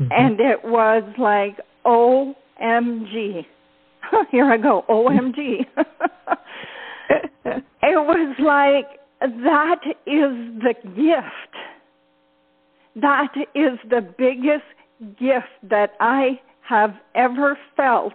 Mm-hmm. 0.00 0.08
And 0.10 0.40
it 0.40 0.64
was 0.64 1.02
like, 1.18 1.58
OMG. 1.84 3.44
Here 4.30 4.50
I 4.50 4.56
go, 4.56 4.86
OMG. 4.88 5.66
it 7.44 7.60
was 7.82 8.36
like, 8.38 8.98
that 9.20 9.80
is 10.06 10.32
the 10.62 10.74
gift. 10.82 11.54
That 12.96 13.34
is 13.54 13.78
the 13.90 14.00
biggest 14.00 14.64
gift 15.18 15.52
that 15.70 15.90
I 16.00 16.40
have 16.66 16.94
ever 17.14 17.58
felt 17.76 18.14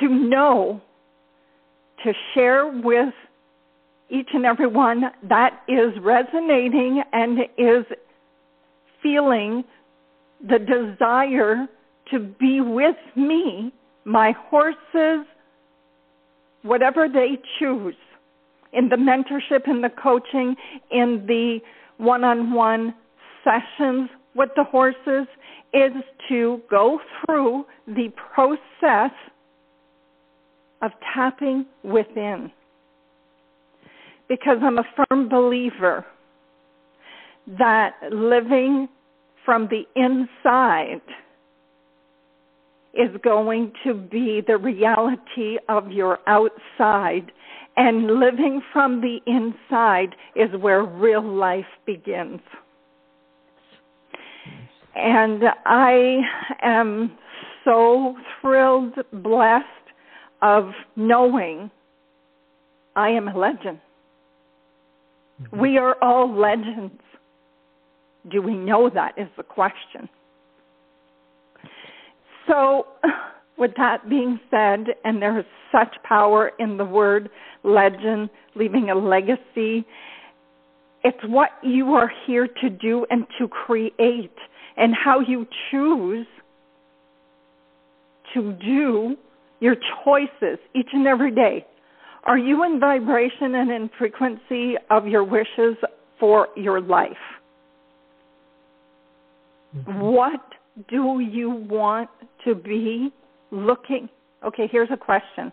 to 0.00 0.08
know, 0.08 0.80
to 2.04 2.12
share 2.34 2.66
with 2.66 3.12
each 4.10 4.28
and 4.32 4.46
every 4.46 4.66
one 4.66 5.04
that 5.28 5.60
is 5.68 5.92
resonating 6.00 7.02
and 7.12 7.40
is 7.58 7.84
feeling 9.02 9.64
the 10.40 10.58
desire 10.58 11.66
to 12.10 12.20
be 12.20 12.60
with 12.60 12.96
me, 13.16 13.72
my 14.04 14.32
horses, 14.48 15.26
whatever 16.62 17.08
they 17.08 17.38
choose, 17.58 17.94
in 18.72 18.88
the 18.88 18.96
mentorship, 18.96 19.68
in 19.68 19.80
the 19.82 19.90
coaching, 19.90 20.56
in 20.90 21.24
the 21.26 21.58
one 21.98 22.24
on 22.24 22.52
one 22.52 22.94
sessions 23.44 24.08
with 24.34 24.50
the 24.56 24.64
horses, 24.64 25.26
is 25.74 25.92
to 26.28 26.60
go 26.70 27.00
through 27.24 27.64
the 27.86 28.10
process 28.34 29.10
of 30.82 30.92
tapping 31.14 31.66
within. 31.82 32.50
Because 34.28 34.58
I'm 34.62 34.78
a 34.78 34.84
firm 34.96 35.28
believer 35.28 36.04
that 37.58 37.94
living 38.12 38.88
from 39.44 39.68
the 39.68 39.84
inside 39.96 41.00
is 42.92 43.08
going 43.22 43.72
to 43.84 43.94
be 43.94 44.42
the 44.46 44.58
reality 44.58 45.56
of 45.68 45.90
your 45.90 46.18
outside. 46.26 47.32
And 47.76 48.18
living 48.18 48.60
from 48.72 49.00
the 49.00 49.18
inside 49.26 50.16
is 50.34 50.48
where 50.60 50.82
real 50.82 51.22
life 51.22 51.64
begins. 51.86 52.40
And 54.96 55.44
I 55.64 56.18
am 56.60 57.16
so 57.64 58.16
thrilled, 58.40 58.94
blessed 59.12 59.77
of 60.42 60.70
knowing 60.96 61.70
I 62.96 63.10
am 63.10 63.28
a 63.28 63.38
legend. 63.38 63.80
Mm-hmm. 65.42 65.60
We 65.60 65.78
are 65.78 65.96
all 66.02 66.32
legends. 66.32 67.00
Do 68.30 68.42
we 68.42 68.54
know 68.54 68.90
that 68.92 69.14
is 69.16 69.28
the 69.36 69.42
question. 69.42 70.08
So, 72.46 72.86
with 73.58 73.72
that 73.76 74.08
being 74.08 74.40
said, 74.50 74.86
and 75.04 75.20
there 75.20 75.38
is 75.38 75.44
such 75.72 75.94
power 76.02 76.52
in 76.58 76.76
the 76.76 76.84
word 76.84 77.30
legend, 77.62 78.30
leaving 78.54 78.90
a 78.90 78.94
legacy, 78.94 79.86
it's 81.04 81.18
what 81.26 81.50
you 81.62 81.92
are 81.94 82.10
here 82.26 82.48
to 82.60 82.70
do 82.70 83.06
and 83.10 83.26
to 83.38 83.46
create, 83.48 84.36
and 84.76 84.94
how 84.94 85.20
you 85.20 85.46
choose 85.70 86.26
to 88.34 88.52
do 88.54 89.16
your 89.60 89.76
choices 90.04 90.58
each 90.74 90.88
and 90.92 91.06
every 91.06 91.30
day. 91.30 91.66
Are 92.24 92.38
you 92.38 92.64
in 92.64 92.78
vibration 92.78 93.54
and 93.54 93.70
in 93.70 93.90
frequency 93.98 94.74
of 94.90 95.06
your 95.06 95.24
wishes 95.24 95.76
for 96.20 96.48
your 96.56 96.80
life? 96.80 97.12
Mm-hmm. 99.76 100.00
What 100.00 100.40
do 100.88 101.20
you 101.20 101.50
want 101.50 102.10
to 102.44 102.54
be 102.54 103.10
looking? 103.50 104.08
Okay, 104.44 104.68
here's 104.70 104.90
a 104.92 104.96
question. 104.96 105.52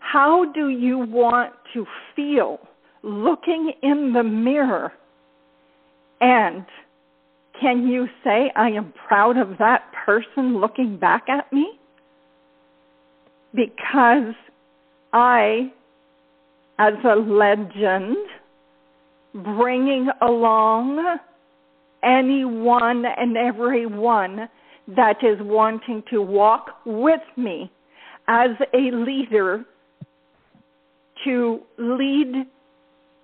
How 0.00 0.50
do 0.52 0.68
you 0.68 0.98
want 0.98 1.52
to 1.74 1.86
feel 2.14 2.58
looking 3.02 3.72
in 3.82 4.12
the 4.12 4.22
mirror? 4.22 4.92
And 6.20 6.64
can 7.60 7.86
you 7.86 8.06
say, 8.24 8.50
I 8.54 8.70
am 8.70 8.92
proud 9.08 9.36
of 9.36 9.58
that 9.58 9.84
person 10.04 10.60
looking 10.60 10.98
back 10.98 11.28
at 11.28 11.52
me? 11.52 11.78
Because 13.56 14.34
I, 15.12 15.72
as 16.78 16.94
a 17.04 17.16
legend, 17.16 18.16
bringing 19.34 20.08
along 20.20 21.18
anyone 22.04 23.04
and 23.06 23.36
everyone 23.36 24.48
that 24.94 25.16
is 25.24 25.38
wanting 25.40 26.02
to 26.10 26.20
walk 26.22 26.70
with 26.84 27.20
me 27.36 27.70
as 28.28 28.50
a 28.74 28.90
leader 28.92 29.64
to 31.24 31.60
lead 31.78 32.46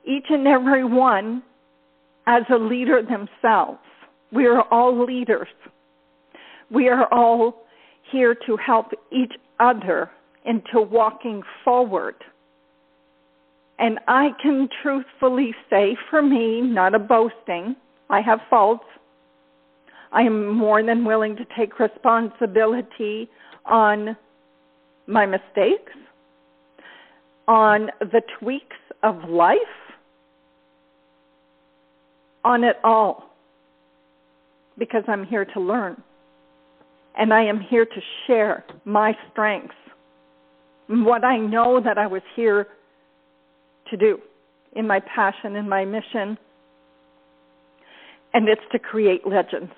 each 0.05 0.27
and 0.31 0.49
every 0.49 0.85
one 0.85 1.43
as 2.27 2.43
a 2.51 2.57
leader 2.57 3.03
themselves. 3.03 3.79
We 4.33 4.47
are 4.47 4.63
all 4.73 5.05
leaders. 5.05 5.49
We 6.71 6.89
are 6.89 7.07
all 7.13 7.67
here 8.11 8.35
to 8.47 8.57
help 8.57 8.87
each 9.13 9.33
other 9.61 10.11
into 10.45 10.81
walking 10.81 11.43
forward. 11.65 12.17
And 13.79 13.99
I 14.07 14.31
can 14.41 14.69
truthfully 14.83 15.55
say 15.69 15.97
for 16.11 16.23
me, 16.23 16.61
not 16.61 16.95
a 16.95 16.99
boasting, 16.99 17.77
I 18.11 18.21
have 18.21 18.41
faults. 18.51 18.85
I 20.13 20.23
am 20.23 20.49
more 20.49 20.83
than 20.83 21.05
willing 21.05 21.37
to 21.37 21.47
take 21.57 21.79
responsibility 21.79 23.31
on 23.65 24.17
my 25.07 25.25
mistakes, 25.25 25.93
on 27.49 27.91
the 28.01 28.21
tweaks 28.39 28.77
of 29.03 29.29
life, 29.29 29.59
on 32.45 32.63
it 32.63 32.77
all, 32.85 33.35
because 34.79 35.03
I'm 35.09 35.25
here 35.25 35.47
to 35.47 35.61
learn. 35.61 36.01
And 37.17 37.33
I 37.33 37.45
am 37.45 37.61
here 37.61 37.85
to 37.85 38.01
share 38.27 38.65
my 38.85 39.17
strengths 39.31 39.75
what 40.93 41.25
I 41.25 41.39
know 41.39 41.81
that 41.83 41.99
I 41.99 42.07
was 42.07 42.23
here 42.37 42.67
to 43.91 43.97
do 43.97 44.19
in 44.75 44.87
my 44.87 45.01
passion, 45.01 45.57
in 45.57 45.69
my 45.69 45.85
mission, 45.85 46.39
and 48.35 48.49
it's 48.49 48.63
to 48.73 48.79
create 48.79 49.27
legends. 49.27 49.73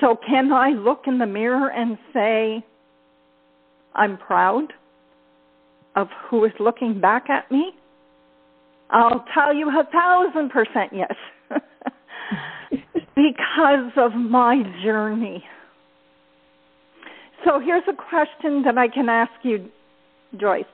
So, 0.00 0.16
can 0.26 0.52
I 0.52 0.70
look 0.70 1.02
in 1.06 1.18
the 1.18 1.26
mirror 1.26 1.70
and 1.70 1.98
say, 2.12 2.64
I'm 3.94 4.16
proud 4.16 4.72
of 5.96 6.08
who 6.28 6.44
is 6.44 6.52
looking 6.58 7.00
back 7.00 7.28
at 7.28 7.50
me? 7.50 7.72
I'll 8.90 9.24
tell 9.34 9.54
you 9.54 9.68
a 9.68 9.84
thousand 9.92 10.50
percent 10.50 10.92
yes. 10.92 11.14
because 13.14 13.92
of 13.96 14.12
my 14.14 14.62
journey. 14.82 15.44
So 17.44 17.58
here's 17.58 17.84
a 17.88 17.94
question 17.94 18.62
that 18.64 18.76
I 18.76 18.88
can 18.88 19.08
ask 19.08 19.32
you, 19.42 19.68
Joyce. 20.38 20.64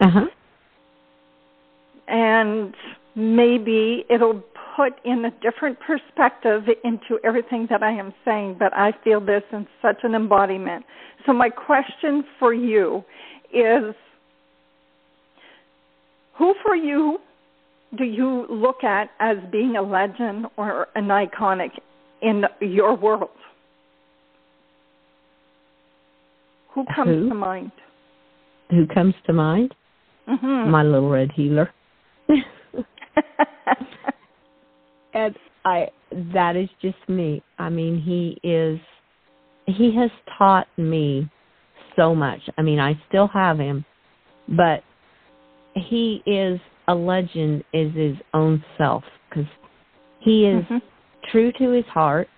Uh 0.00 0.10
huh. 0.10 0.26
And 2.06 2.74
maybe 3.14 4.04
it'll 4.08 4.42
put 4.76 4.94
in 5.04 5.24
a 5.24 5.30
different 5.42 5.78
perspective 5.80 6.62
into 6.84 7.18
everything 7.24 7.66
that 7.68 7.82
I 7.82 7.90
am 7.90 8.14
saying, 8.24 8.56
but 8.58 8.72
I 8.74 8.92
feel 9.04 9.20
this 9.20 9.42
in 9.52 9.66
such 9.82 9.98
an 10.04 10.14
embodiment. 10.14 10.84
So, 11.26 11.32
my 11.32 11.50
question 11.50 12.24
for 12.38 12.54
you 12.54 13.04
is 13.52 13.94
who 16.38 16.54
for 16.64 16.76
you 16.76 17.18
do 17.96 18.04
you 18.04 18.46
look 18.50 18.84
at 18.84 19.10
as 19.18 19.38
being 19.50 19.76
a 19.76 19.82
legend 19.82 20.46
or 20.56 20.88
an 20.94 21.08
iconic 21.08 21.70
in 22.20 22.44
your 22.60 22.94
world? 22.94 23.30
Who 26.78 26.84
comes 26.94 27.08
Who? 27.08 27.28
to 27.30 27.34
mind? 27.34 27.72
Who 28.70 28.86
comes 28.86 29.14
to 29.26 29.32
mind? 29.32 29.74
Mm-hmm. 30.28 30.70
My 30.70 30.84
little 30.84 31.10
red 31.10 31.32
heeler. 31.32 31.74
and 35.12 35.34
I 35.64 35.88
that 36.32 36.54
is 36.54 36.68
just 36.80 36.96
me. 37.08 37.42
I 37.58 37.68
mean, 37.68 38.00
he 38.00 38.38
is 38.48 38.78
he 39.66 39.92
has 39.96 40.10
taught 40.38 40.68
me 40.76 41.28
so 41.96 42.14
much. 42.14 42.38
I 42.56 42.62
mean, 42.62 42.78
I 42.78 42.96
still 43.08 43.26
have 43.26 43.58
him, 43.58 43.84
but 44.46 44.84
he 45.74 46.22
is 46.26 46.60
a 46.86 46.94
legend 46.94 47.64
is 47.72 47.92
his 47.92 48.14
own 48.34 48.62
self 48.76 49.02
cuz 49.32 49.46
he 50.20 50.46
is 50.46 50.64
mm-hmm. 50.66 50.78
true 51.32 51.50
to 51.58 51.70
his 51.70 51.86
heart. 51.86 52.28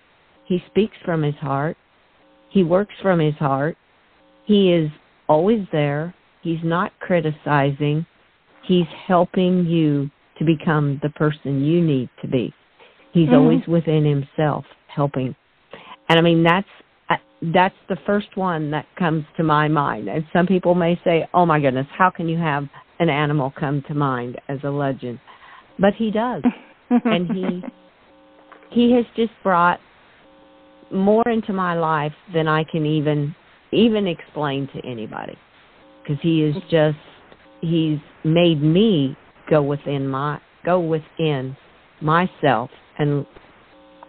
He 0.45 0.63
speaks 0.65 0.97
from 1.05 1.21
his 1.21 1.35
heart. 1.35 1.77
He 2.49 2.63
works 2.63 2.95
from 3.03 3.19
his 3.19 3.35
heart. 3.35 3.77
He 4.51 4.73
is 4.73 4.91
always 5.29 5.65
there. 5.71 6.13
He's 6.41 6.59
not 6.61 6.91
criticizing. 6.99 8.05
He's 8.63 8.87
helping 9.07 9.65
you 9.65 10.11
to 10.39 10.43
become 10.43 10.99
the 11.01 11.09
person 11.11 11.63
you 11.63 11.79
need 11.79 12.09
to 12.21 12.27
be. 12.27 12.53
He's 13.13 13.29
Mhm. 13.29 13.37
always 13.39 13.65
within 13.65 14.03
himself 14.03 14.65
helping. 14.87 15.35
And 16.09 16.19
I 16.19 16.21
mean 16.21 16.43
that's 16.43 16.67
uh, 17.09 17.15
that's 17.41 17.77
the 17.87 17.95
first 18.07 18.35
one 18.35 18.71
that 18.71 18.85
comes 18.97 19.23
to 19.37 19.43
my 19.43 19.69
mind. 19.69 20.09
And 20.09 20.25
some 20.33 20.47
people 20.47 20.75
may 20.75 20.99
say, 21.05 21.25
"Oh 21.33 21.45
my 21.45 21.57
goodness, 21.61 21.87
how 21.97 22.09
can 22.09 22.27
you 22.27 22.37
have 22.37 22.67
an 22.99 23.09
animal 23.09 23.51
come 23.51 23.81
to 23.83 23.93
mind 23.93 24.37
as 24.49 24.61
a 24.65 24.69
legend?" 24.69 25.19
But 25.79 25.93
he 25.93 26.11
does. 26.11 26.43
and 27.05 27.25
he 27.29 27.63
he 28.71 28.91
has 28.91 29.05
just 29.15 29.31
brought 29.43 29.79
more 30.91 31.27
into 31.29 31.53
my 31.53 31.73
life 31.73 32.15
than 32.33 32.49
I 32.49 32.65
can 32.65 32.85
even 32.85 33.33
even 33.71 34.07
explain 34.07 34.67
to 34.75 34.85
anybody 34.85 35.37
because 36.03 36.21
he 36.21 36.43
is 36.43 36.55
just 36.69 36.97
he's 37.61 37.99
made 38.23 38.61
me 38.61 39.15
go 39.49 39.61
within 39.61 40.07
my 40.07 40.39
go 40.65 40.79
within 40.79 41.55
myself 42.01 42.69
and 42.99 43.25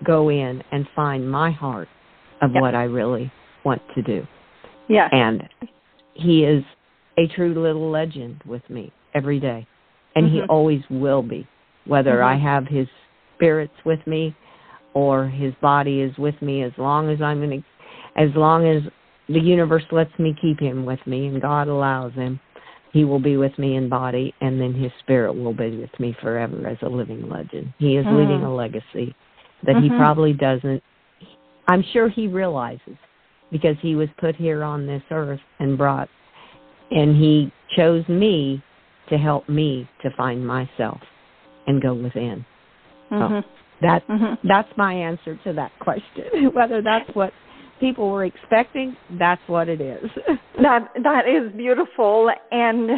go 0.04 0.28
in 0.30 0.62
and 0.72 0.86
find 0.96 1.30
my 1.30 1.50
heart 1.50 1.88
of 2.40 2.52
Yep. 2.52 2.60
what 2.62 2.74
I 2.74 2.84
really 2.84 3.30
want 3.64 3.80
to 3.94 4.02
do 4.02 4.26
yes. 4.88 5.08
and 5.12 5.48
he 6.14 6.44
is 6.44 6.64
a 7.18 7.26
true 7.28 7.54
little 7.54 7.90
legend 7.90 8.40
with 8.46 8.68
me 8.68 8.90
every 9.14 9.38
day 9.38 9.66
and 10.16 10.28
he 10.28 10.40
Mhm. 10.40 10.46
always 10.48 10.82
will 10.90 11.22
be 11.22 11.46
whether 11.86 12.18
Mhm. 12.18 12.24
i 12.24 12.34
have 12.34 12.66
his 12.66 12.88
spirits 13.34 13.74
with 13.84 14.04
me 14.06 14.34
or 14.94 15.26
his 15.26 15.54
body 15.56 16.00
is 16.00 16.16
with 16.18 16.40
me 16.42 16.62
as 16.62 16.76
long 16.78 17.08
as 17.10 17.20
i'm 17.22 17.40
to 17.48 17.62
as 18.16 18.34
long 18.34 18.66
as 18.66 18.82
the 19.28 19.40
universe 19.40 19.84
lets 19.92 20.16
me 20.18 20.34
keep 20.40 20.58
him 20.60 20.84
with 20.84 21.00
me 21.06 21.26
and 21.26 21.40
god 21.40 21.68
allows 21.68 22.12
him 22.14 22.38
he 22.92 23.04
will 23.04 23.18
be 23.20 23.36
with 23.36 23.56
me 23.58 23.76
in 23.76 23.88
body 23.88 24.34
and 24.40 24.60
then 24.60 24.74
his 24.74 24.92
spirit 25.00 25.32
will 25.32 25.54
be 25.54 25.76
with 25.76 25.98
me 25.98 26.14
forever 26.20 26.66
as 26.66 26.76
a 26.82 26.88
living 26.88 27.28
legend 27.28 27.72
he 27.78 27.96
is 27.96 28.04
Mhm. 28.06 28.18
leaving 28.18 28.42
a 28.42 28.54
legacy 28.54 29.14
that 29.62 29.76
he 29.76 29.88
Mhm. 29.88 29.96
probably 29.96 30.32
doesn't 30.32 30.82
i'm 31.68 31.82
sure 31.82 32.08
he 32.08 32.26
realizes 32.28 32.96
because 33.50 33.76
he 33.80 33.94
was 33.94 34.08
put 34.18 34.34
here 34.36 34.62
on 34.64 34.86
this 34.86 35.02
earth 35.10 35.40
and 35.60 35.78
brought 35.78 36.08
and 36.90 37.16
he 37.16 37.50
chose 37.76 38.06
me 38.08 38.60
to 39.08 39.16
help 39.16 39.48
me 39.48 39.86
to 40.02 40.10
find 40.10 40.46
myself 40.46 41.00
and 41.66 41.80
go 41.80 41.94
within 41.94 42.44
Mhm. 43.10 43.44
that 43.80 44.06
Mhm. 44.08 44.38
that's 44.42 44.76
my 44.76 44.92
answer 44.92 45.36
to 45.44 45.52
that 45.52 45.70
question 45.78 46.24
whether 46.54 46.82
that's 46.82 47.14
what 47.14 47.32
people 47.82 48.10
were 48.10 48.24
expecting 48.24 48.96
that's 49.18 49.42
what 49.48 49.68
it 49.68 49.80
is 49.80 50.08
That 50.62 50.88
that 51.02 51.24
is 51.26 51.52
beautiful, 51.56 52.30
and 52.52 52.90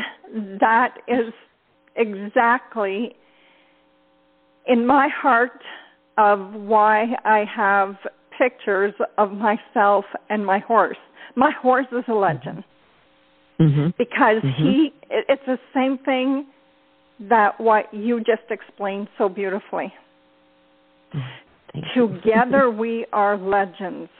that 0.60 0.96
is 1.08 1.32
exactly 1.96 3.16
in 4.66 4.86
my 4.86 5.08
heart 5.08 5.62
of 6.18 6.52
why 6.52 7.06
I 7.24 7.44
have 7.56 7.94
pictures 8.36 8.92
of 9.16 9.32
myself 9.32 10.04
and 10.28 10.44
my 10.44 10.58
horse. 10.58 10.96
My 11.36 11.52
horse 11.62 11.86
is 11.92 12.04
a 12.08 12.12
legend 12.12 12.64
mhm 13.60 13.96
because 13.96 14.42
Mhm. 14.42 14.54
he 14.62 14.92
it, 15.16 15.24
it's 15.28 15.46
the 15.46 15.60
same 15.72 15.96
thing 15.98 16.46
that 17.20 17.58
what 17.60 17.84
you 17.94 18.20
just 18.32 18.48
explained 18.50 19.08
so 19.16 19.28
beautifully. 19.28 19.88
Thank 21.72 21.84
you. 21.94 22.08
Together 22.08 22.70
we 22.70 23.06
are 23.12 23.36
legends 23.36 24.10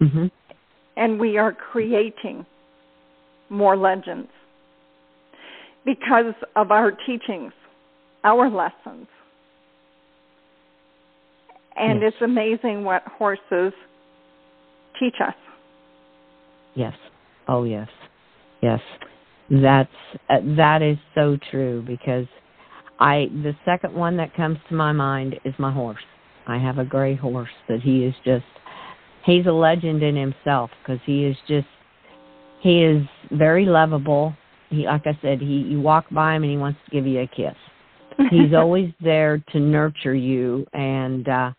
mhm 0.00 0.30
and 0.96 1.20
we 1.20 1.36
are 1.36 1.52
creating 1.52 2.44
more 3.50 3.76
legends 3.76 4.30
because 5.84 6.34
of 6.56 6.72
our 6.72 6.90
teachings, 6.90 7.52
our 8.24 8.50
lessons. 8.50 9.06
And 11.76 12.00
Yes. 12.00 12.12
it's 12.14 12.22
amazing 12.22 12.82
what 12.82 13.02
horses 13.06 13.72
teach 14.98 15.20
us. 15.20 15.34
Yes. 16.74 16.94
Oh 17.46 17.64
yes. 17.64 17.88
Yes. 18.62 18.80
That's 19.50 19.90
uh, 20.30 20.40
that 20.56 20.82
is 20.82 20.96
so 21.14 21.36
true 21.50 21.82
because 21.86 22.26
I 22.98 23.26
the 23.42 23.54
second 23.64 23.94
one 23.94 24.16
that 24.16 24.34
comes 24.34 24.58
to 24.70 24.74
my 24.74 24.92
mind 24.92 25.38
is 25.44 25.54
my 25.58 25.70
horse. 25.70 26.02
I 26.46 26.58
have 26.58 26.78
a 26.78 26.84
gray 26.84 27.14
horse 27.14 27.50
that 27.68 27.80
he 27.80 28.04
is 28.04 28.14
just 28.24 28.44
he's 29.26 29.46
a 29.46 29.52
legend 29.52 30.02
in 30.02 30.16
himself 30.16 30.70
because 30.80 31.00
he 31.04 31.24
is 31.24 31.36
just 31.46 31.66
he 32.60 32.82
is 32.82 33.02
very 33.32 33.66
lovable. 33.66 34.34
He 34.70 34.86
like 34.86 35.06
I 35.06 35.18
said, 35.20 35.40
he 35.40 35.58
you 35.68 35.80
walk 35.80 36.06
by 36.10 36.36
him 36.36 36.44
and 36.44 36.52
he 36.52 36.56
wants 36.56 36.78
to 36.86 36.90
give 36.90 37.06
you 37.06 37.20
a 37.20 37.26
kiss. 37.26 37.54
He's 38.30 38.54
always 38.54 38.90
there 39.02 39.44
to 39.52 39.60
nurture 39.60 40.14
you 40.14 40.66
and 40.72 41.28
uh 41.28 41.52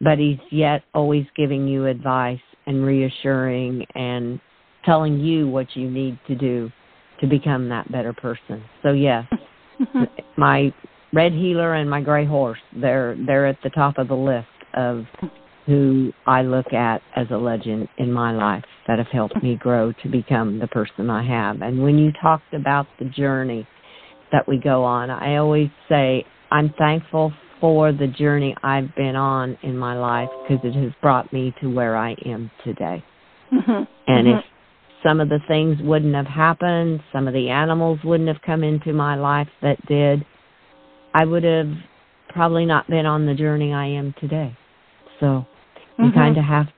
but 0.00 0.18
he's 0.18 0.38
yet 0.50 0.82
always 0.94 1.24
giving 1.36 1.68
you 1.68 1.86
advice 1.86 2.40
and 2.66 2.84
reassuring 2.84 3.86
and 3.94 4.40
telling 4.84 5.20
you 5.20 5.48
what 5.48 5.76
you 5.76 5.88
need 5.88 6.18
to 6.26 6.34
do 6.34 6.72
to 7.20 7.28
become 7.28 7.68
that 7.68 7.90
better 7.92 8.12
person. 8.12 8.64
So 8.82 8.92
yes, 8.92 9.24
Mhm. 9.78 10.08
my 10.36 10.72
red 11.12 11.32
heeler 11.32 11.74
and 11.74 11.88
my 11.88 12.00
gray 12.00 12.24
horse, 12.24 12.58
they're 12.72 13.14
they're 13.14 13.46
at 13.46 13.62
the 13.62 13.70
top 13.70 13.96
of 13.98 14.08
the 14.08 14.16
list 14.16 14.48
of 14.74 15.06
who 15.66 16.12
I 16.26 16.42
look 16.42 16.72
at 16.72 17.02
as 17.14 17.26
a 17.30 17.36
legend 17.36 17.88
in 17.98 18.12
my 18.12 18.32
life 18.32 18.64
that 18.86 18.98
have 18.98 19.08
helped 19.08 19.42
me 19.42 19.56
grow 19.56 19.92
to 20.02 20.08
become 20.08 20.58
the 20.58 20.66
person 20.66 21.08
I 21.08 21.22
have. 21.22 21.62
And 21.62 21.82
when 21.82 21.98
you 21.98 22.10
talked 22.20 22.52
about 22.52 22.86
the 22.98 23.04
journey 23.04 23.66
that 24.32 24.48
we 24.48 24.58
go 24.58 24.82
on, 24.82 25.10
I 25.10 25.36
always 25.36 25.68
say 25.88 26.24
I'm 26.50 26.74
thankful 26.78 27.32
for 27.60 27.92
the 27.92 28.08
journey 28.08 28.56
I've 28.64 28.92
been 28.96 29.14
on 29.14 29.56
in 29.62 29.78
my 29.78 29.94
life 29.94 30.28
because 30.42 30.64
it 30.64 30.74
has 30.74 30.92
brought 31.00 31.32
me 31.32 31.54
to 31.60 31.72
where 31.72 31.96
I 31.96 32.16
am 32.26 32.50
today. 32.64 33.04
Mhm. 33.52 33.86
And 34.08 34.26
Mhm. 34.26 34.38
if 34.38 34.44
some 35.02 35.20
of 35.20 35.28
the 35.28 35.38
things 35.40 35.80
wouldn't 35.80 36.14
have 36.14 36.26
happened, 36.26 37.02
some 37.12 37.28
of 37.28 37.34
the 37.34 37.50
animals 37.50 38.02
wouldn't 38.02 38.28
have 38.28 38.42
come 38.42 38.64
into 38.64 38.92
my 38.92 39.14
life 39.14 39.48
that 39.60 39.84
did, 39.86 40.24
I 41.14 41.24
would 41.24 41.44
have 41.44 41.70
probably 42.28 42.66
not 42.66 42.88
been 42.88 43.06
on 43.06 43.26
the 43.26 43.34
journey 43.34 43.72
I 43.72 43.86
am 43.86 44.12
today. 44.14 44.56
So 45.20 45.46
you 45.98 46.10
Mhm. 46.10 46.14
kind 46.14 46.36
of 46.36 46.44
have 46.44 46.68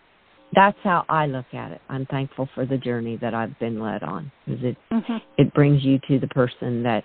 that's 0.52 0.78
how 0.84 1.04
I 1.08 1.26
look 1.26 1.52
at 1.52 1.72
it. 1.72 1.80
I'm 1.88 2.06
thankful 2.06 2.46
for 2.54 2.64
the 2.64 2.78
journey 2.78 3.16
that 3.16 3.34
I've 3.34 3.58
been 3.58 3.80
led 3.80 4.04
on 4.04 4.30
because 4.46 4.62
it 4.62 4.76
Mhm. 4.92 5.20
it 5.36 5.52
brings 5.52 5.84
you 5.84 5.98
to 6.00 6.18
the 6.20 6.28
person 6.28 6.82
that 6.84 7.04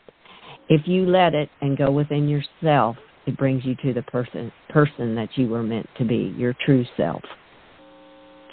if 0.68 0.88
you 0.88 1.06
let 1.08 1.34
it 1.34 1.50
and 1.62 1.76
go 1.76 1.90
within 1.90 2.30
yourself, 2.30 2.98
it 3.26 3.36
brings 3.38 3.66
you 3.66 3.76
to 3.76 3.94
the 3.94 4.04
person 4.04 4.52
person 4.70 5.16
that 5.16 5.38
you 5.38 5.48
were 5.48 5.64
meant 5.64 5.90
to 5.96 6.06
be, 6.06 6.34
your 6.38 6.54
true 6.54 6.86
self. 6.96 7.24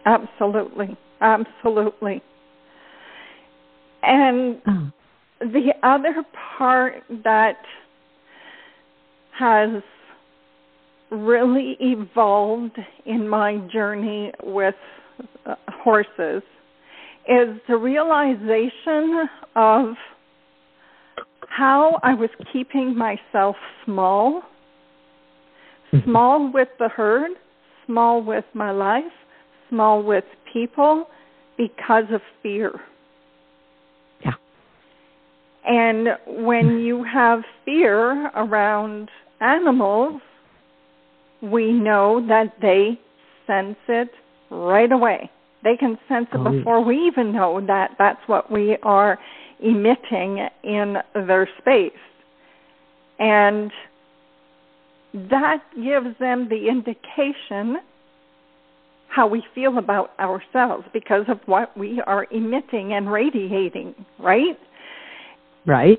Absolutely. 0.06 0.96
Absolutely. 1.20 2.22
And 4.02 4.60
Oh. 4.66 4.90
the 5.40 5.74
other 5.82 6.24
part 6.58 7.02
that 7.24 7.58
has 9.32 9.82
really 11.10 11.76
evolved 11.80 12.78
in 13.04 13.28
my 13.28 13.58
journey 13.72 14.32
with 14.42 14.74
uh, 15.46 15.54
horses 15.68 16.42
is 17.28 17.60
the 17.68 17.76
realization 17.76 19.28
of 19.54 19.94
how 21.48 21.98
I 22.02 22.14
was 22.14 22.30
keeping 22.52 22.96
myself 22.96 23.56
small, 23.84 24.42
small 26.04 26.52
with 26.52 26.68
the 26.78 26.88
herd, 26.88 27.30
small 27.86 28.22
with 28.22 28.44
my 28.54 28.70
life, 28.70 29.04
small 29.70 30.02
with 30.02 30.24
people 30.52 31.06
because 31.56 32.04
of 32.12 32.20
fear. 32.42 32.72
Yeah. 34.24 34.32
And 35.64 36.08
when 36.26 36.80
you 36.80 37.04
have 37.04 37.40
fear 37.64 38.30
around 38.36 39.08
animals, 39.40 40.20
we 41.42 41.72
know 41.72 42.24
that 42.28 42.54
they 42.60 42.98
sense 43.46 43.76
it 43.88 44.10
right 44.50 44.90
away. 44.90 45.30
They 45.64 45.76
can 45.76 45.98
sense 46.08 46.28
it 46.32 46.40
Oh, 46.40 46.50
before 46.50 46.84
we 46.84 46.96
even 47.06 47.32
know 47.32 47.60
that 47.66 47.92
that's 47.98 48.20
what 48.26 48.50
we 48.50 48.76
are 48.82 49.18
emitting 49.60 50.46
in 50.62 50.96
their 51.14 51.48
space. 51.58 51.92
And 53.18 53.70
that 55.14 55.62
gives 55.74 56.18
them 56.18 56.48
the 56.48 56.68
indication 56.68 57.78
how 59.08 59.26
we 59.26 59.42
feel 59.54 59.78
about 59.78 60.10
ourselves 60.18 60.84
because 60.92 61.24
of 61.28 61.38
what 61.46 61.76
we 61.76 62.02
are 62.06 62.26
emitting 62.30 62.92
and 62.92 63.10
radiating, 63.10 63.94
right? 64.18 64.58
Right? 65.64 65.98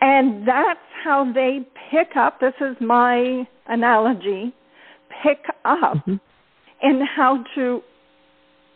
And 0.00 0.46
that's 0.46 0.80
how 1.02 1.32
they 1.32 1.60
pick 1.90 2.16
up, 2.16 2.40
this 2.40 2.54
is 2.60 2.76
my 2.80 3.46
analogy, 3.68 4.52
pick 5.22 5.44
up 5.64 5.96
Mhm. 6.06 6.20
in 6.82 7.00
how 7.00 7.44
to 7.54 7.82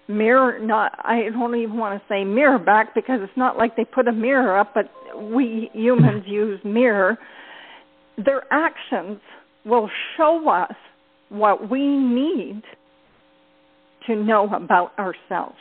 mirror 0.08 0.58
not 0.60 0.92
I 1.04 1.30
don't 1.30 1.54
even 1.56 1.76
want 1.76 2.00
to 2.00 2.08
say 2.08 2.24
mirror 2.24 2.58
back 2.58 2.94
because 2.94 3.20
it's 3.22 3.36
not 3.36 3.58
like 3.58 3.74
they 3.76 3.84
put 3.84 4.06
a 4.06 4.12
mirror 4.12 4.56
up 4.56 4.72
but 4.74 4.88
we 5.20 5.70
humans 5.72 6.24
use 6.26 6.60
mirror 6.64 7.18
their 8.16 8.42
actions 8.52 9.20
will 9.64 9.90
show 10.16 10.48
us 10.48 10.74
what 11.28 11.68
we 11.68 11.80
need 11.84 12.62
to 14.06 14.14
know 14.14 14.48
about 14.54 14.96
ourselves 14.98 15.58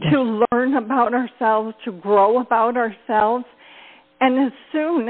yes. 0.00 0.12
to 0.12 0.44
learn 0.52 0.76
about 0.76 1.12
ourselves 1.12 1.74
to 1.84 1.90
grow 1.92 2.38
about 2.40 2.76
ourselves 2.76 3.44
and 4.20 4.46
as 4.46 4.52
soon 4.70 5.08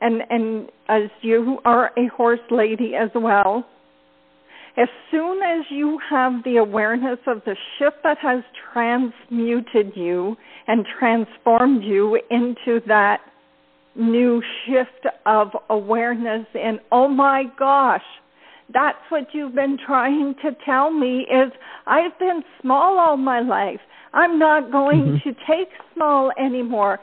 and 0.00 0.22
and 0.30 0.70
as 0.88 1.10
you 1.22 1.58
are 1.64 1.90
a 1.96 2.06
horse 2.08 2.40
lady 2.50 2.92
as 2.94 3.10
well 3.14 3.64
as 4.76 4.88
soon 5.10 5.42
as 5.42 5.64
you 5.70 5.98
have 6.08 6.44
the 6.44 6.56
awareness 6.56 7.18
of 7.26 7.42
the 7.44 7.56
shift 7.78 7.96
that 8.04 8.18
has 8.18 8.44
transmuted 8.72 9.92
you 9.96 10.36
and 10.68 10.86
transformed 10.98 11.82
you 11.82 12.20
into 12.30 12.80
that 12.86 13.20
new 13.96 14.40
shift 14.64 15.06
of 15.26 15.48
awareness 15.68 16.46
and 16.54 16.78
oh 16.92 17.08
my 17.08 17.44
gosh 17.58 18.02
that's 18.72 18.98
what 19.08 19.28
you've 19.32 19.54
been 19.54 19.78
trying 19.84 20.34
to 20.42 20.50
tell 20.64 20.90
me 20.90 21.20
is 21.20 21.52
I've 21.86 22.18
been 22.18 22.42
small 22.60 22.98
all 22.98 23.16
my 23.16 23.40
life. 23.40 23.80
I'm 24.12 24.38
not 24.38 24.70
going 24.70 25.18
mm-hmm. 25.18 25.28
to 25.28 25.34
take 25.46 25.68
small 25.94 26.30
anymore 26.38 26.98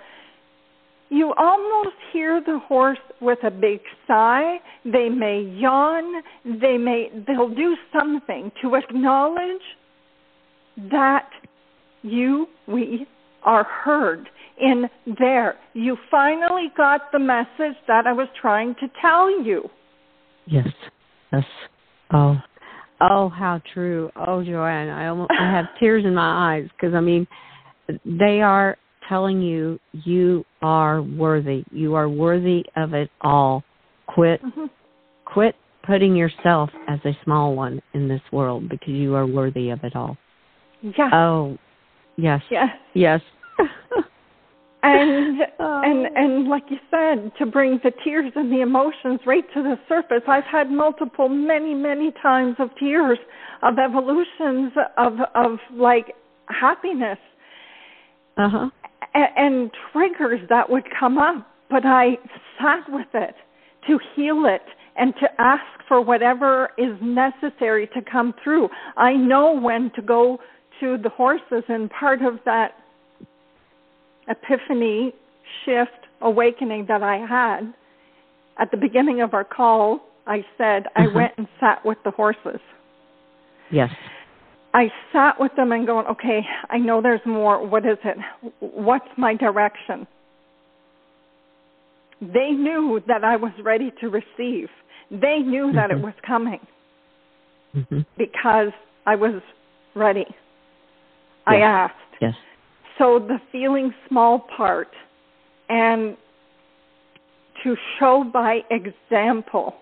you 1.09 1.33
almost 1.37 1.95
hear 2.11 2.41
the 2.41 2.59
horse 2.67 2.97
with 3.21 3.39
a 3.43 3.51
big 3.51 3.79
sigh. 4.07 4.57
They 4.83 5.09
may 5.09 5.41
yawn. 5.41 6.23
They 6.43 6.77
may 6.77 7.09
they'll 7.27 7.53
do 7.53 7.75
something 7.97 8.51
to 8.61 8.75
acknowledge 8.75 9.61
that 10.91 11.29
you 12.01 12.47
we 12.67 13.07
are 13.43 13.63
heard 13.63 14.27
in 14.59 14.89
there. 15.19 15.55
You 15.73 15.97
finally 16.09 16.71
got 16.75 17.11
the 17.11 17.19
message 17.19 17.77
that 17.87 18.07
I 18.07 18.13
was 18.13 18.27
trying 18.41 18.75
to 18.75 18.87
tell 19.01 19.43
you. 19.43 19.69
Yes. 20.47 20.67
Yes. 21.31 21.43
Oh. 22.11 22.37
Oh, 23.01 23.29
how 23.29 23.61
true. 23.73 24.09
Oh, 24.15 24.43
Joanne, 24.43 24.89
I 24.89 25.07
almost 25.07 25.31
I 25.37 25.51
have 25.51 25.65
tears 25.79 26.05
in 26.05 26.15
my 26.15 26.55
eyes 26.55 26.69
because 26.71 26.95
I 26.95 27.01
mean 27.01 27.27
they 28.05 28.41
are 28.41 28.77
telling 29.07 29.41
you 29.41 29.79
you 29.91 30.45
are 30.61 31.01
worthy. 31.01 31.63
You 31.71 31.95
are 31.95 32.09
worthy 32.09 32.63
of 32.75 32.93
it 32.93 33.09
all. 33.21 33.63
Quit 34.07 34.41
mm-hmm. 34.43 34.65
quit 35.25 35.55
putting 35.83 36.15
yourself 36.15 36.69
as 36.87 36.99
a 37.05 37.11
small 37.23 37.55
one 37.55 37.81
in 37.93 38.07
this 38.07 38.21
world 38.31 38.69
because 38.69 38.89
you 38.89 39.15
are 39.15 39.25
worthy 39.25 39.69
of 39.69 39.83
it 39.83 39.95
all. 39.95 40.17
Yeah. 40.81 41.09
Oh, 41.13 41.57
yes. 42.17 42.41
Yes. 42.49 42.69
Yes. 42.93 43.21
and 44.85 45.41
oh. 45.59 45.81
and 45.83 46.05
and 46.15 46.47
like 46.47 46.63
you 46.69 46.77
said 46.91 47.31
to 47.37 47.45
bring 47.45 47.79
the 47.83 47.91
tears 48.03 48.31
and 48.35 48.51
the 48.51 48.61
emotions 48.61 49.19
right 49.25 49.43
to 49.53 49.63
the 49.63 49.75
surface 49.89 50.21
i've 50.27 50.43
had 50.43 50.69
multiple 50.69 51.27
many 51.29 51.73
many 51.73 52.11
times 52.21 52.55
of 52.59 52.69
tears 52.77 53.17
of 53.63 53.79
evolutions 53.79 54.71
of 54.97 55.13
of 55.33 55.57
like 55.73 56.13
happiness 56.49 57.17
uh-huh 58.37 58.69
and, 59.13 59.27
and 59.35 59.71
triggers 59.91 60.41
that 60.49 60.69
would 60.69 60.83
come 60.97 61.17
up, 61.17 61.47
but 61.69 61.85
I 61.85 62.17
sat 62.59 62.83
with 62.89 63.07
it 63.13 63.35
to 63.87 63.99
heal 64.15 64.45
it 64.45 64.63
and 64.97 65.13
to 65.19 65.27
ask 65.39 65.63
for 65.87 66.01
whatever 66.01 66.69
is 66.77 66.97
necessary 67.01 67.87
to 67.87 68.01
come 68.01 68.33
through. 68.43 68.69
I 68.97 69.13
know 69.13 69.59
when 69.59 69.91
to 69.95 70.01
go 70.01 70.39
to 70.79 70.97
the 71.01 71.09
horses, 71.09 71.63
and 71.69 71.89
part 71.89 72.21
of 72.21 72.39
that 72.45 72.71
epiphany, 74.27 75.13
shift, 75.63 75.91
awakening 76.21 76.85
that 76.87 77.03
I 77.03 77.17
had 77.17 77.73
at 78.59 78.71
the 78.71 78.77
beginning 78.77 79.21
of 79.21 79.33
our 79.33 79.43
call, 79.43 80.01
I 80.27 80.45
said, 80.57 80.83
I 80.95 81.05
uh-huh. 81.05 81.11
went 81.13 81.33
and 81.37 81.47
sat 81.59 81.85
with 81.85 81.97
the 82.03 82.11
horses. 82.11 82.59
Yes. 83.71 83.89
I 84.75 84.91
sat 85.13 85.39
with 85.39 85.55
them 85.55 85.71
and 85.71 85.87
going, 85.87 86.05
okay, 86.07 86.41
I 86.69 86.77
know 86.77 87.01
there's 87.01 87.25
more. 87.25 87.65
What 87.65 87.85
is 87.85 87.97
it? 88.03 88.17
What's 88.59 89.07
my 89.17 89.33
direction? 89.33 90.05
They 92.19 92.51
knew 92.51 93.01
that 93.07 93.23
I 93.23 93.37
was 93.37 93.53
ready 93.63 93.93
to 94.01 94.09
receive. 94.09 94.67
They 95.09 95.39
knew 95.39 95.67
mm-hmm. 95.67 95.77
that 95.77 95.91
it 95.91 95.93
mm-hmm. 95.93 96.03
was 96.03 96.13
coming 96.27 96.59
mm-hmm. 97.73 97.99
because 98.17 98.73
I 99.05 99.15
was 99.15 99.41
ready. 99.95 100.25
Yes. 100.27 100.35
I 101.47 101.55
asked. 101.57 101.93
Yes. 102.19 102.33
So 102.97 103.19
the 103.19 103.37
feeling 103.53 103.93
small 104.09 104.45
part 104.57 104.89
and 105.69 106.17
to 107.63 107.77
show 107.97 108.29
by 108.31 108.59
example. 108.69 109.75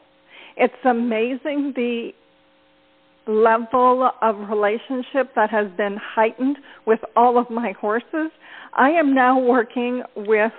It's 0.56 0.73
amazing 0.86 1.73
the 1.75 2.12
level 3.27 4.09
of 4.21 4.36
relationship 4.49 5.33
that 5.36 5.49
has 5.49 5.67
been 5.77 5.97
heightened 6.15 6.57
with 6.86 6.99
all 7.15 7.38
of 7.38 7.49
my 7.49 7.73
horses. 7.79 8.31
I 8.73 8.89
am 8.91 9.13
now 9.13 9.39
working 9.39 10.03
with 10.15 10.51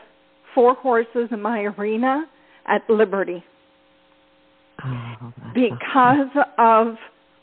four 0.55 0.75
horses 0.75 1.29
in 1.31 1.43
my 1.43 1.61
arena 1.61 2.25
at 2.67 2.89
Liberty. 2.89 3.45
Oh, 4.85 5.33
because 5.55 6.45
of 6.59 6.97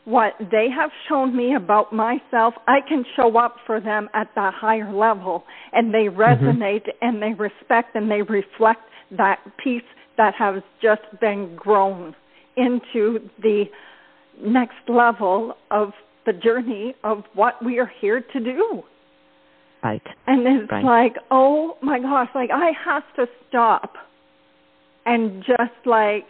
what 0.06 0.34
they 0.52 0.68
have 0.76 0.90
shown 1.08 1.36
me 1.36 1.56
about 1.56 1.94
myself, 1.94 2.54
I 2.68 2.80
can 2.88 3.06
show 3.16 3.38
up 3.38 3.56
for 3.66 3.80
them 3.80 4.10
at 4.14 4.28
the 4.36 4.50
higher 4.54 4.92
level 4.92 5.44
and 5.74 5.94
they 5.94 6.06
mm-hmm. 6.06 6.20
resonate 6.20 6.88
mm-hmm. 6.88 7.08
and 7.08 7.22
they 7.22 7.34
respect 7.34 7.96
and 7.96 8.10
they 8.10 8.22
reflect 8.22 8.82
that 9.18 9.40
piece 9.64 9.84
that 10.18 10.34
has 10.38 10.62
just 10.82 11.02
been 11.20 11.56
grown 11.56 12.16
into 12.58 13.20
the 13.42 13.66
next 14.40 14.88
level 14.88 15.56
of 15.70 15.92
the 16.26 16.34
journey 16.34 16.96
of 17.04 17.24
what 17.34 17.64
we 17.64 17.80
are 17.80 17.92
here 18.00 18.22
to 18.22 18.40
do. 18.40 18.84
Right. 19.84 20.02
And 20.28 20.46
it's 20.46 20.72
right. 20.72 20.84
like, 20.84 21.16
oh 21.32 21.78
my 21.82 22.00
gosh, 22.00 22.30
like 22.36 22.52
I 22.52 22.72
have 22.86 23.04
to 23.16 23.26
stop 23.50 23.94
and 25.06 25.44
just 25.44 25.86
like 25.86 26.28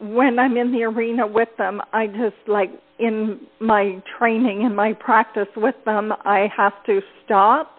when 0.00 0.38
I'm 0.38 0.56
in 0.56 0.72
the 0.72 0.84
arena 0.84 1.26
with 1.26 1.48
them, 1.58 1.80
I 1.92 2.06
just 2.06 2.36
like 2.46 2.70
in 2.98 3.40
my 3.60 4.02
training 4.18 4.64
and 4.64 4.74
my 4.74 4.92
practice 4.92 5.48
with 5.56 5.74
them, 5.84 6.12
I 6.24 6.48
have 6.56 6.72
to 6.86 7.00
stop 7.24 7.70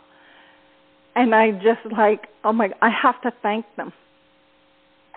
and 1.15 1.33
I 1.33 1.51
just 1.51 1.91
like, 1.91 2.27
oh 2.43 2.53
my, 2.53 2.69
I 2.81 2.89
have 2.89 3.21
to 3.21 3.31
thank 3.41 3.65
them. 3.77 3.93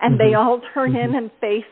And 0.01 0.17
mm-hmm. 0.17 0.29
they 0.29 0.33
all 0.33 0.61
turn 0.73 0.93
mm-hmm. 0.93 1.09
in 1.11 1.15
and 1.15 1.31
face 1.41 1.63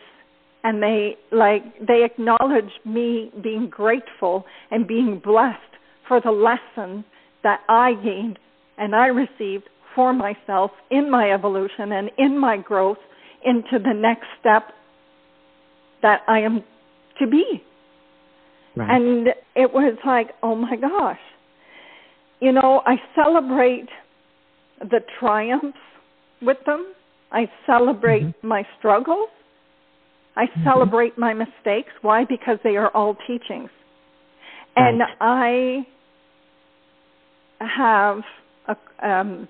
and 0.64 0.82
they 0.82 1.18
like 1.32 1.64
they 1.86 2.04
acknowledge 2.04 2.72
me 2.86 3.32
being 3.44 3.70
grateful 3.70 4.46
and 4.72 4.88
being 4.88 5.22
blessed 5.24 5.60
for 6.08 6.22
the 6.22 6.32
lesson 6.32 7.04
that 7.44 7.60
I 7.68 7.94
gained 8.04 8.40
and 8.78 8.96
I 8.96 9.08
received 9.08 9.70
for 9.96 10.14
myself 10.14 10.72
in 10.90 11.12
my 11.12 11.32
evolution 11.32 11.92
and 11.92 12.10
in 12.18 12.38
my 12.40 12.58
growth 12.58 12.98
into 13.46 13.78
the 13.84 13.94
next 13.94 14.26
step 14.40 14.70
that 16.02 16.22
I 16.28 16.40
am 16.40 16.64
to 17.20 17.28
be. 17.28 17.64
Right. 18.76 18.90
And 18.96 19.28
it 19.56 19.72
was 19.72 19.98
like, 20.06 20.32
oh 20.42 20.56
my 20.56 20.76
gosh. 20.76 21.20
You 22.40 22.52
know, 22.52 22.82
I 22.86 22.96
celebrate 23.16 23.88
the 24.80 25.00
triumphs 25.20 25.78
with 26.42 26.58
them. 26.66 26.94
I 27.32 27.50
celebrate 27.66 28.24
mm-hmm. 28.24 28.48
my 28.48 28.64
struggles. 28.78 29.30
I 30.36 30.46
mm-hmm. 30.46 30.64
celebrate 30.64 31.18
my 31.18 31.34
mistakes. 31.34 31.92
Why? 32.02 32.26
Because 32.26 32.58
they 32.64 32.76
are 32.76 32.90
all 32.90 33.16
teachings. 33.28 33.70
And 34.76 35.02
I 35.22 35.86
have, 37.60 38.22
a, 38.68 39.08
um, 39.08 39.48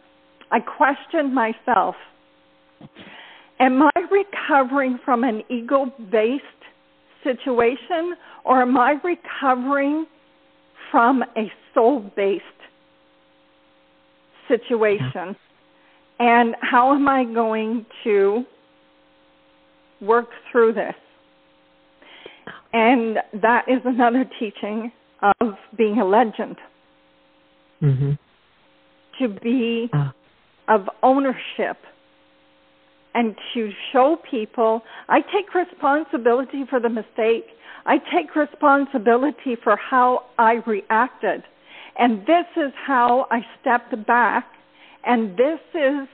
I 0.51 0.59
question 0.59 1.33
myself. 1.33 1.95
Am 3.59 3.81
I 3.81 3.91
recovering 4.11 4.99
from 5.05 5.23
an 5.23 5.43
ego 5.49 5.85
based 6.11 6.43
situation 7.23 8.15
or 8.43 8.61
am 8.61 8.77
I 8.77 8.95
recovering 9.03 10.05
from 10.91 11.23
a 11.37 11.51
soul 11.73 12.11
based 12.15 12.43
situation? 14.49 15.35
And 16.19 16.55
how 16.61 16.93
am 16.93 17.07
I 17.07 17.23
going 17.23 17.85
to 18.03 18.43
work 20.03 20.29
through 20.51 20.73
this. 20.73 20.95
And 22.73 23.17
that 23.41 23.65
is 23.67 23.81
another 23.85 24.25
teaching 24.39 24.91
of 25.39 25.53
being 25.77 25.99
a 25.99 26.05
legend. 26.05 26.57
Mm-hmm. 27.81 28.11
To 29.19 29.39
be 29.41 29.89
uh. 29.93 30.11
of 30.67 30.89
ownership 31.03 31.77
and 33.13 33.35
to 33.53 33.71
show 33.91 34.17
people 34.29 34.81
I 35.07 35.21
take 35.21 35.53
responsibility 35.53 36.63
for 36.69 36.79
the 36.79 36.89
mistake. 36.89 37.45
I 37.85 37.97
take 37.97 38.35
responsibility 38.35 39.55
for 39.61 39.75
how 39.75 40.23
I 40.39 40.53
reacted. 40.65 41.43
And 41.97 42.21
this 42.21 42.45
is 42.57 42.71
how 42.87 43.27
I 43.29 43.41
stepped 43.61 43.93
back, 44.07 44.45
and 45.05 45.37
this 45.37 45.59
is 45.75 46.07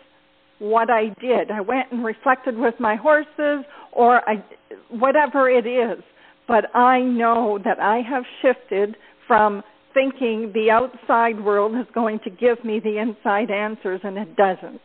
what 0.60 0.90
I 0.90 1.10
did. 1.22 1.52
I 1.52 1.62
went 1.62 1.92
and 1.92 2.04
reflected 2.04 2.58
with 2.58 2.76
my 2.80 2.96
horses, 2.96 3.66
or 3.92 4.28
I, 4.30 4.44
whatever 4.90 5.50
it 5.50 5.66
is. 5.66 6.04
But 6.48 6.76
I 6.76 7.02
know 7.02 7.60
that 7.64 7.80
I 7.80 8.02
have 8.08 8.24
shifted 8.42 8.96
from 9.28 9.64
thinking 9.94 10.52
the 10.54 10.70
outside 10.72 11.44
world 11.44 11.76
is 11.76 11.86
going 11.94 12.20
to 12.24 12.30
give 12.30 12.64
me 12.64 12.80
the 12.80 13.00
inside 13.00 13.52
answers, 13.52 14.02
and 14.04 14.18
it 14.18 14.36
doesn't. 14.36 14.82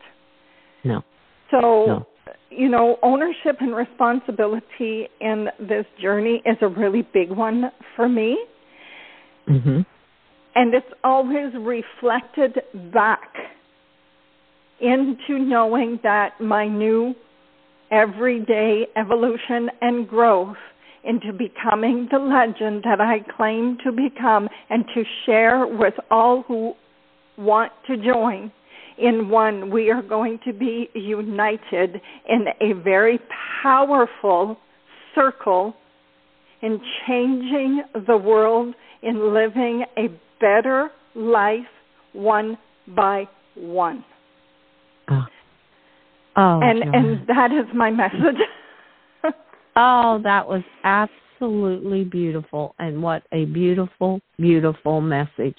No. 0.83 1.03
So, 1.51 1.59
no. 1.59 2.05
you 2.49 2.69
know, 2.69 2.97
ownership 3.03 3.57
and 3.59 3.75
responsibility 3.75 5.07
in 5.21 5.47
this 5.59 5.85
journey 6.01 6.41
is 6.45 6.57
a 6.61 6.67
really 6.67 7.07
big 7.13 7.31
one 7.31 7.71
for 7.95 8.07
me. 8.07 8.37
Mm-hmm. 9.47 9.81
And 10.55 10.73
it's 10.73 10.85
always 11.03 11.53
reflected 11.59 12.61
back 12.93 13.33
into 14.79 15.39
knowing 15.39 15.99
that 16.03 16.39
my 16.39 16.67
new 16.67 17.15
everyday 17.91 18.87
evolution 18.95 19.69
and 19.81 20.07
growth 20.07 20.57
into 21.03 21.31
becoming 21.31 22.07
the 22.11 22.17
legend 22.17 22.83
that 22.83 22.99
I 22.99 23.19
claim 23.37 23.77
to 23.83 23.91
become 23.91 24.49
and 24.69 24.85
to 24.95 25.03
share 25.25 25.67
with 25.67 25.93
all 26.09 26.43
who 26.47 26.73
want 27.37 27.71
to 27.87 27.97
join. 27.97 28.51
In 28.97 29.29
one, 29.29 29.71
we 29.71 29.91
are 29.91 30.01
going 30.01 30.39
to 30.45 30.53
be 30.53 30.89
united 30.93 32.01
in 32.27 32.45
a 32.61 32.73
very 32.73 33.19
powerful 33.61 34.57
circle 35.13 35.75
in 36.61 36.79
changing 37.05 37.83
the 38.07 38.17
world, 38.17 38.73
in 39.03 39.33
living 39.33 39.85
a 39.97 40.07
better 40.39 40.89
life 41.13 41.67
one 42.13 42.57
by 42.87 43.27
one. 43.55 44.03
Oh. 46.35 46.59
And 46.61 46.83
Joanne. 46.83 46.95
and 46.95 47.27
that 47.27 47.51
is 47.51 47.65
my 47.73 47.91
message. 47.91 48.41
oh, 49.75 50.19
that 50.23 50.47
was 50.47 50.61
absolutely 50.83 52.03
beautiful 52.03 52.75
and 52.79 53.01
what 53.01 53.23
a 53.31 53.45
beautiful 53.45 54.19
beautiful 54.37 55.01
message. 55.01 55.57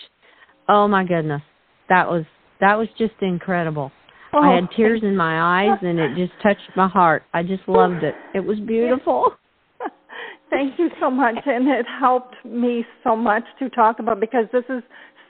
Oh 0.69 0.87
my 0.89 1.05
goodness. 1.05 1.43
That 1.89 2.09
was 2.09 2.25
that 2.61 2.77
was 2.77 2.89
just 2.99 3.15
incredible. 3.21 3.91
Oh, 4.33 4.41
I 4.41 4.57
had 4.57 4.69
tears 4.77 5.01
in 5.03 5.17
my 5.17 5.65
eyes 5.65 5.79
and 5.83 5.99
it 5.99 6.15
just 6.17 6.33
touched 6.43 6.77
my 6.77 6.89
heart. 6.89 7.23
I 7.33 7.43
just 7.43 7.67
loved 7.69 8.03
it. 8.03 8.15
It 8.35 8.41
was 8.41 8.59
beautiful. 8.61 9.33
Thank 10.51 10.79
you 10.79 10.91
so 11.01 11.11
much 11.11 11.37
and 11.47 11.69
it 11.69 11.87
helped 12.01 12.35
me 12.45 12.85
so 13.03 13.17
much 13.17 13.45
to 13.61 13.71
talk 13.71 13.99
about 13.99 14.21
because 14.21 14.45
this 14.53 14.65
is 14.69 14.83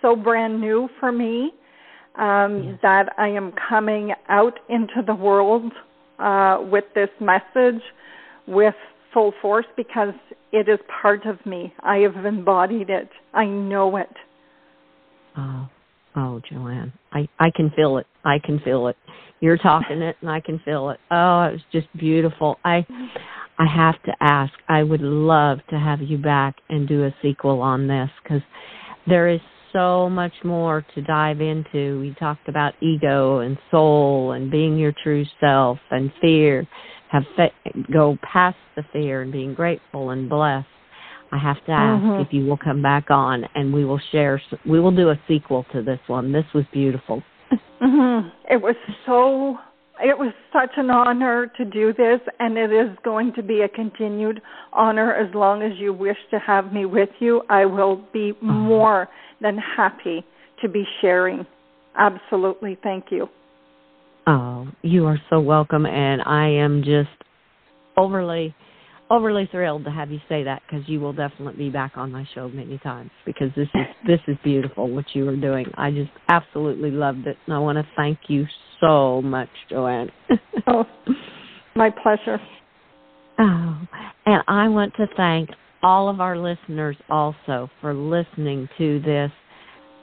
so 0.02 0.16
brand 0.16 0.60
new 0.60 0.88
for 0.98 1.12
me 1.12 1.52
um, 2.18 2.78
that 2.82 3.12
I 3.18 3.28
am 3.28 3.52
coming 3.68 4.12
out 4.28 4.58
into 4.68 5.02
the 5.06 5.14
world 5.14 5.72
uh, 6.18 6.58
with 6.62 6.84
this 6.94 7.10
message 7.20 7.82
with 8.46 8.74
full 9.12 9.32
force 9.42 9.66
because 9.76 10.14
it 10.52 10.68
is 10.68 10.78
part 11.02 11.26
of 11.26 11.44
me. 11.44 11.72
I 11.80 11.98
have 11.98 12.24
embodied 12.24 12.90
it. 12.90 13.08
I 13.34 13.44
know 13.44 13.96
it. 13.96 14.12
Oh, 15.36 15.68
oh, 16.16 16.40
Joanne, 16.50 16.92
I 17.12 17.28
I 17.38 17.50
can 17.54 17.70
feel 17.70 17.98
it. 17.98 18.06
I 18.24 18.38
can 18.38 18.60
feel 18.60 18.88
it. 18.88 18.96
You're 19.40 19.58
talking 19.58 20.00
it, 20.00 20.16
and 20.22 20.30
I 20.30 20.40
can 20.40 20.58
feel 20.64 20.90
it. 20.90 21.00
Oh, 21.10 21.42
it 21.42 21.52
was 21.52 21.60
just 21.72 21.88
beautiful. 21.98 22.58
I 22.64 22.86
I 23.58 23.66
have 23.66 24.02
to 24.04 24.12
ask. 24.20 24.52
I 24.68 24.82
would 24.82 25.02
love 25.02 25.58
to 25.70 25.78
have 25.78 26.00
you 26.00 26.16
back 26.16 26.56
and 26.70 26.88
do 26.88 27.04
a 27.04 27.14
sequel 27.20 27.60
on 27.60 27.86
this 27.86 28.08
because 28.22 28.42
there 29.06 29.28
is 29.28 29.40
so 29.76 30.08
much 30.08 30.32
more 30.42 30.84
to 30.94 31.02
dive 31.02 31.40
into. 31.40 32.00
We 32.00 32.16
talked 32.18 32.48
about 32.48 32.72
ego 32.80 33.40
and 33.40 33.58
soul 33.70 34.32
and 34.32 34.50
being 34.50 34.78
your 34.78 34.92
true 35.02 35.26
self 35.38 35.78
and 35.90 36.10
fear. 36.20 36.66
Have 37.10 37.24
fa- 37.36 37.50
go 37.92 38.16
past 38.22 38.56
the 38.74 38.84
fear 38.92 39.20
and 39.22 39.30
being 39.30 39.52
grateful 39.54 40.10
and 40.10 40.28
blessed. 40.28 40.66
I 41.30 41.38
have 41.38 41.62
to 41.66 41.72
ask 41.72 42.02
Mhm. 42.02 42.20
if 42.20 42.32
you 42.32 42.46
will 42.46 42.56
come 42.56 42.80
back 42.80 43.10
on 43.10 43.46
and 43.54 43.74
we 43.74 43.84
will 43.84 43.98
share. 43.98 44.40
We 44.64 44.80
will 44.80 44.92
do 44.92 45.10
a 45.10 45.18
sequel 45.28 45.64
to 45.72 45.82
this 45.82 46.00
one. 46.06 46.32
This 46.32 46.46
was 46.54 46.64
beautiful. 46.72 47.22
hmm 47.78 48.20
It 48.50 48.60
was 48.62 48.76
so. 49.04 49.58
It 50.02 50.18
was 50.18 50.32
such 50.52 50.76
an 50.76 50.90
honor 50.90 51.46
to 51.46 51.64
do 51.64 51.94
this, 51.94 52.20
and 52.38 52.58
it 52.58 52.70
is 52.70 52.90
going 53.02 53.32
to 53.32 53.42
be 53.42 53.62
a 53.62 53.68
continued 53.68 54.42
honor 54.74 55.14
as 55.14 55.34
long 55.34 55.62
as 55.62 55.72
you 55.78 55.94
wish 55.94 56.18
to 56.30 56.38
have 56.38 56.70
me 56.70 56.84
with 56.84 57.08
you. 57.18 57.42
I 57.48 57.64
will 57.64 57.96
be 58.12 58.34
more 58.42 59.08
than 59.40 59.58
happy 59.58 60.24
to 60.62 60.68
be 60.68 60.84
sharing. 61.00 61.46
Absolutely, 61.96 62.78
thank 62.82 63.06
you. 63.10 63.28
Oh, 64.26 64.68
you 64.82 65.06
are 65.06 65.18
so 65.30 65.40
welcome, 65.40 65.86
and 65.86 66.20
I 66.22 66.48
am 66.48 66.82
just 66.82 67.08
overly, 67.96 68.54
overly 69.08 69.48
thrilled 69.50 69.84
to 69.84 69.90
have 69.90 70.10
you 70.10 70.18
say 70.28 70.42
that 70.44 70.62
because 70.66 70.88
you 70.88 71.00
will 71.00 71.12
definitely 71.12 71.66
be 71.66 71.70
back 71.70 71.92
on 71.96 72.10
my 72.10 72.26
show 72.34 72.48
many 72.48 72.78
times 72.78 73.10
because 73.24 73.50
this 73.54 73.68
is 73.74 73.80
this 74.06 74.20
is 74.26 74.36
beautiful 74.42 74.90
what 74.90 75.04
you 75.14 75.28
are 75.28 75.36
doing. 75.36 75.66
I 75.76 75.90
just 75.90 76.10
absolutely 76.28 76.90
loved 76.90 77.26
it, 77.26 77.36
and 77.46 77.54
I 77.54 77.58
want 77.58 77.78
to 77.78 77.86
thank 77.96 78.18
you 78.28 78.46
so 78.80 79.22
much, 79.22 79.48
Joanne. 79.70 80.10
Oh, 80.66 80.84
my 81.74 81.90
pleasure. 81.90 82.38
Oh, 83.38 83.78
and 84.24 84.42
I 84.48 84.66
want 84.68 84.94
to 84.94 85.06
thank 85.14 85.50
all 85.86 86.08
of 86.08 86.20
our 86.20 86.36
listeners 86.36 86.96
also 87.08 87.70
for 87.80 87.94
listening 87.94 88.68
to 88.76 89.00
this 89.02 89.30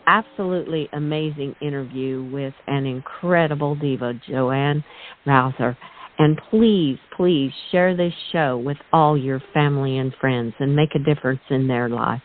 absolutely 0.07 0.87
amazing 0.93 1.53
interview 1.61 2.23
with 2.31 2.53
an 2.67 2.85
incredible 2.85 3.75
diva, 3.75 4.13
Joanne 4.25 4.81
Routier. 5.25 5.77
And 6.19 6.39
please, 6.49 6.97
please 7.17 7.51
share 7.69 7.97
this 7.97 8.13
show 8.31 8.57
with 8.57 8.77
all 8.93 9.17
your 9.17 9.41
family 9.53 9.97
and 9.97 10.13
friends 10.21 10.53
and 10.59 10.73
make 10.73 10.95
a 10.95 10.99
difference 10.99 11.41
in 11.49 11.67
their 11.67 11.89
life. 11.89 12.21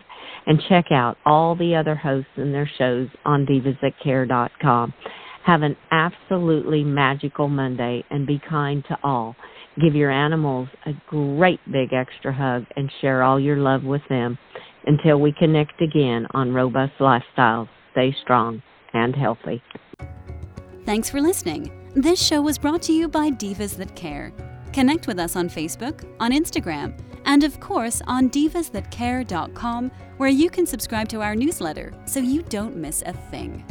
And 0.47 0.63
check 0.69 0.93
out 0.93 1.17
all 1.27 1.57
the 1.57 1.75
other 1.75 1.97
hosts 1.97 2.31
and 2.37 2.55
their 2.55 2.71
shows 2.79 3.09
on 3.25 3.45
divasthatcare.com. 3.45 4.95
Have 5.45 5.63
an 5.63 5.77
absolutely 5.91 6.85
magical 6.85 7.49
Monday 7.49 8.05
and 8.11 8.25
be 8.25 8.41
kind 8.49 8.85
to 8.87 8.97
all. 9.03 9.35
Give 9.81 9.95
your 9.95 10.11
animals 10.11 10.69
a 10.87 10.93
great 11.09 11.61
big 11.71 11.93
extra 11.93 12.33
hug 12.33 12.65
and 12.77 12.91
share 13.01 13.23
all 13.23 13.39
your 13.39 13.59
love 13.59 13.85
with 13.85 14.03
them. 14.09 14.39
Until 14.87 15.21
we 15.21 15.33
connect 15.33 15.81
again 15.81 16.27
on 16.33 16.53
Robust 16.53 16.95
Lifestyles, 16.99 17.69
stay 17.93 18.15
strong 18.23 18.63
and 18.93 19.15
healthy. 19.15 19.63
Thanks 20.85 21.11
for 21.11 21.21
listening. 21.21 21.71
This 21.95 22.25
show 22.25 22.41
was 22.41 22.59
brought 22.59 22.83
to 22.83 22.93
you 22.93 23.09
by 23.09 23.31
Divas 23.31 23.77
That 23.77 23.95
Care. 23.95 24.33
Connect 24.73 25.07
with 25.07 25.19
us 25.19 25.37
on 25.37 25.49
Facebook, 25.49 26.05
on 26.19 26.33
Instagram, 26.33 26.99
and 27.25 27.45
of 27.45 27.61
course 27.61 28.01
on 28.07 28.31
divasthatcare.com, 28.31 29.91
where 30.17 30.29
you 30.29 30.51
can 30.51 30.67
subscribe 30.67 31.09
to 31.11 31.21
our 31.21 31.37
newsletter 31.37 31.93
so 32.07 32.21
you 32.21 32.43
don't 32.43 32.77
miss 32.77 33.03
a 33.07 33.13
thing. 33.13 33.65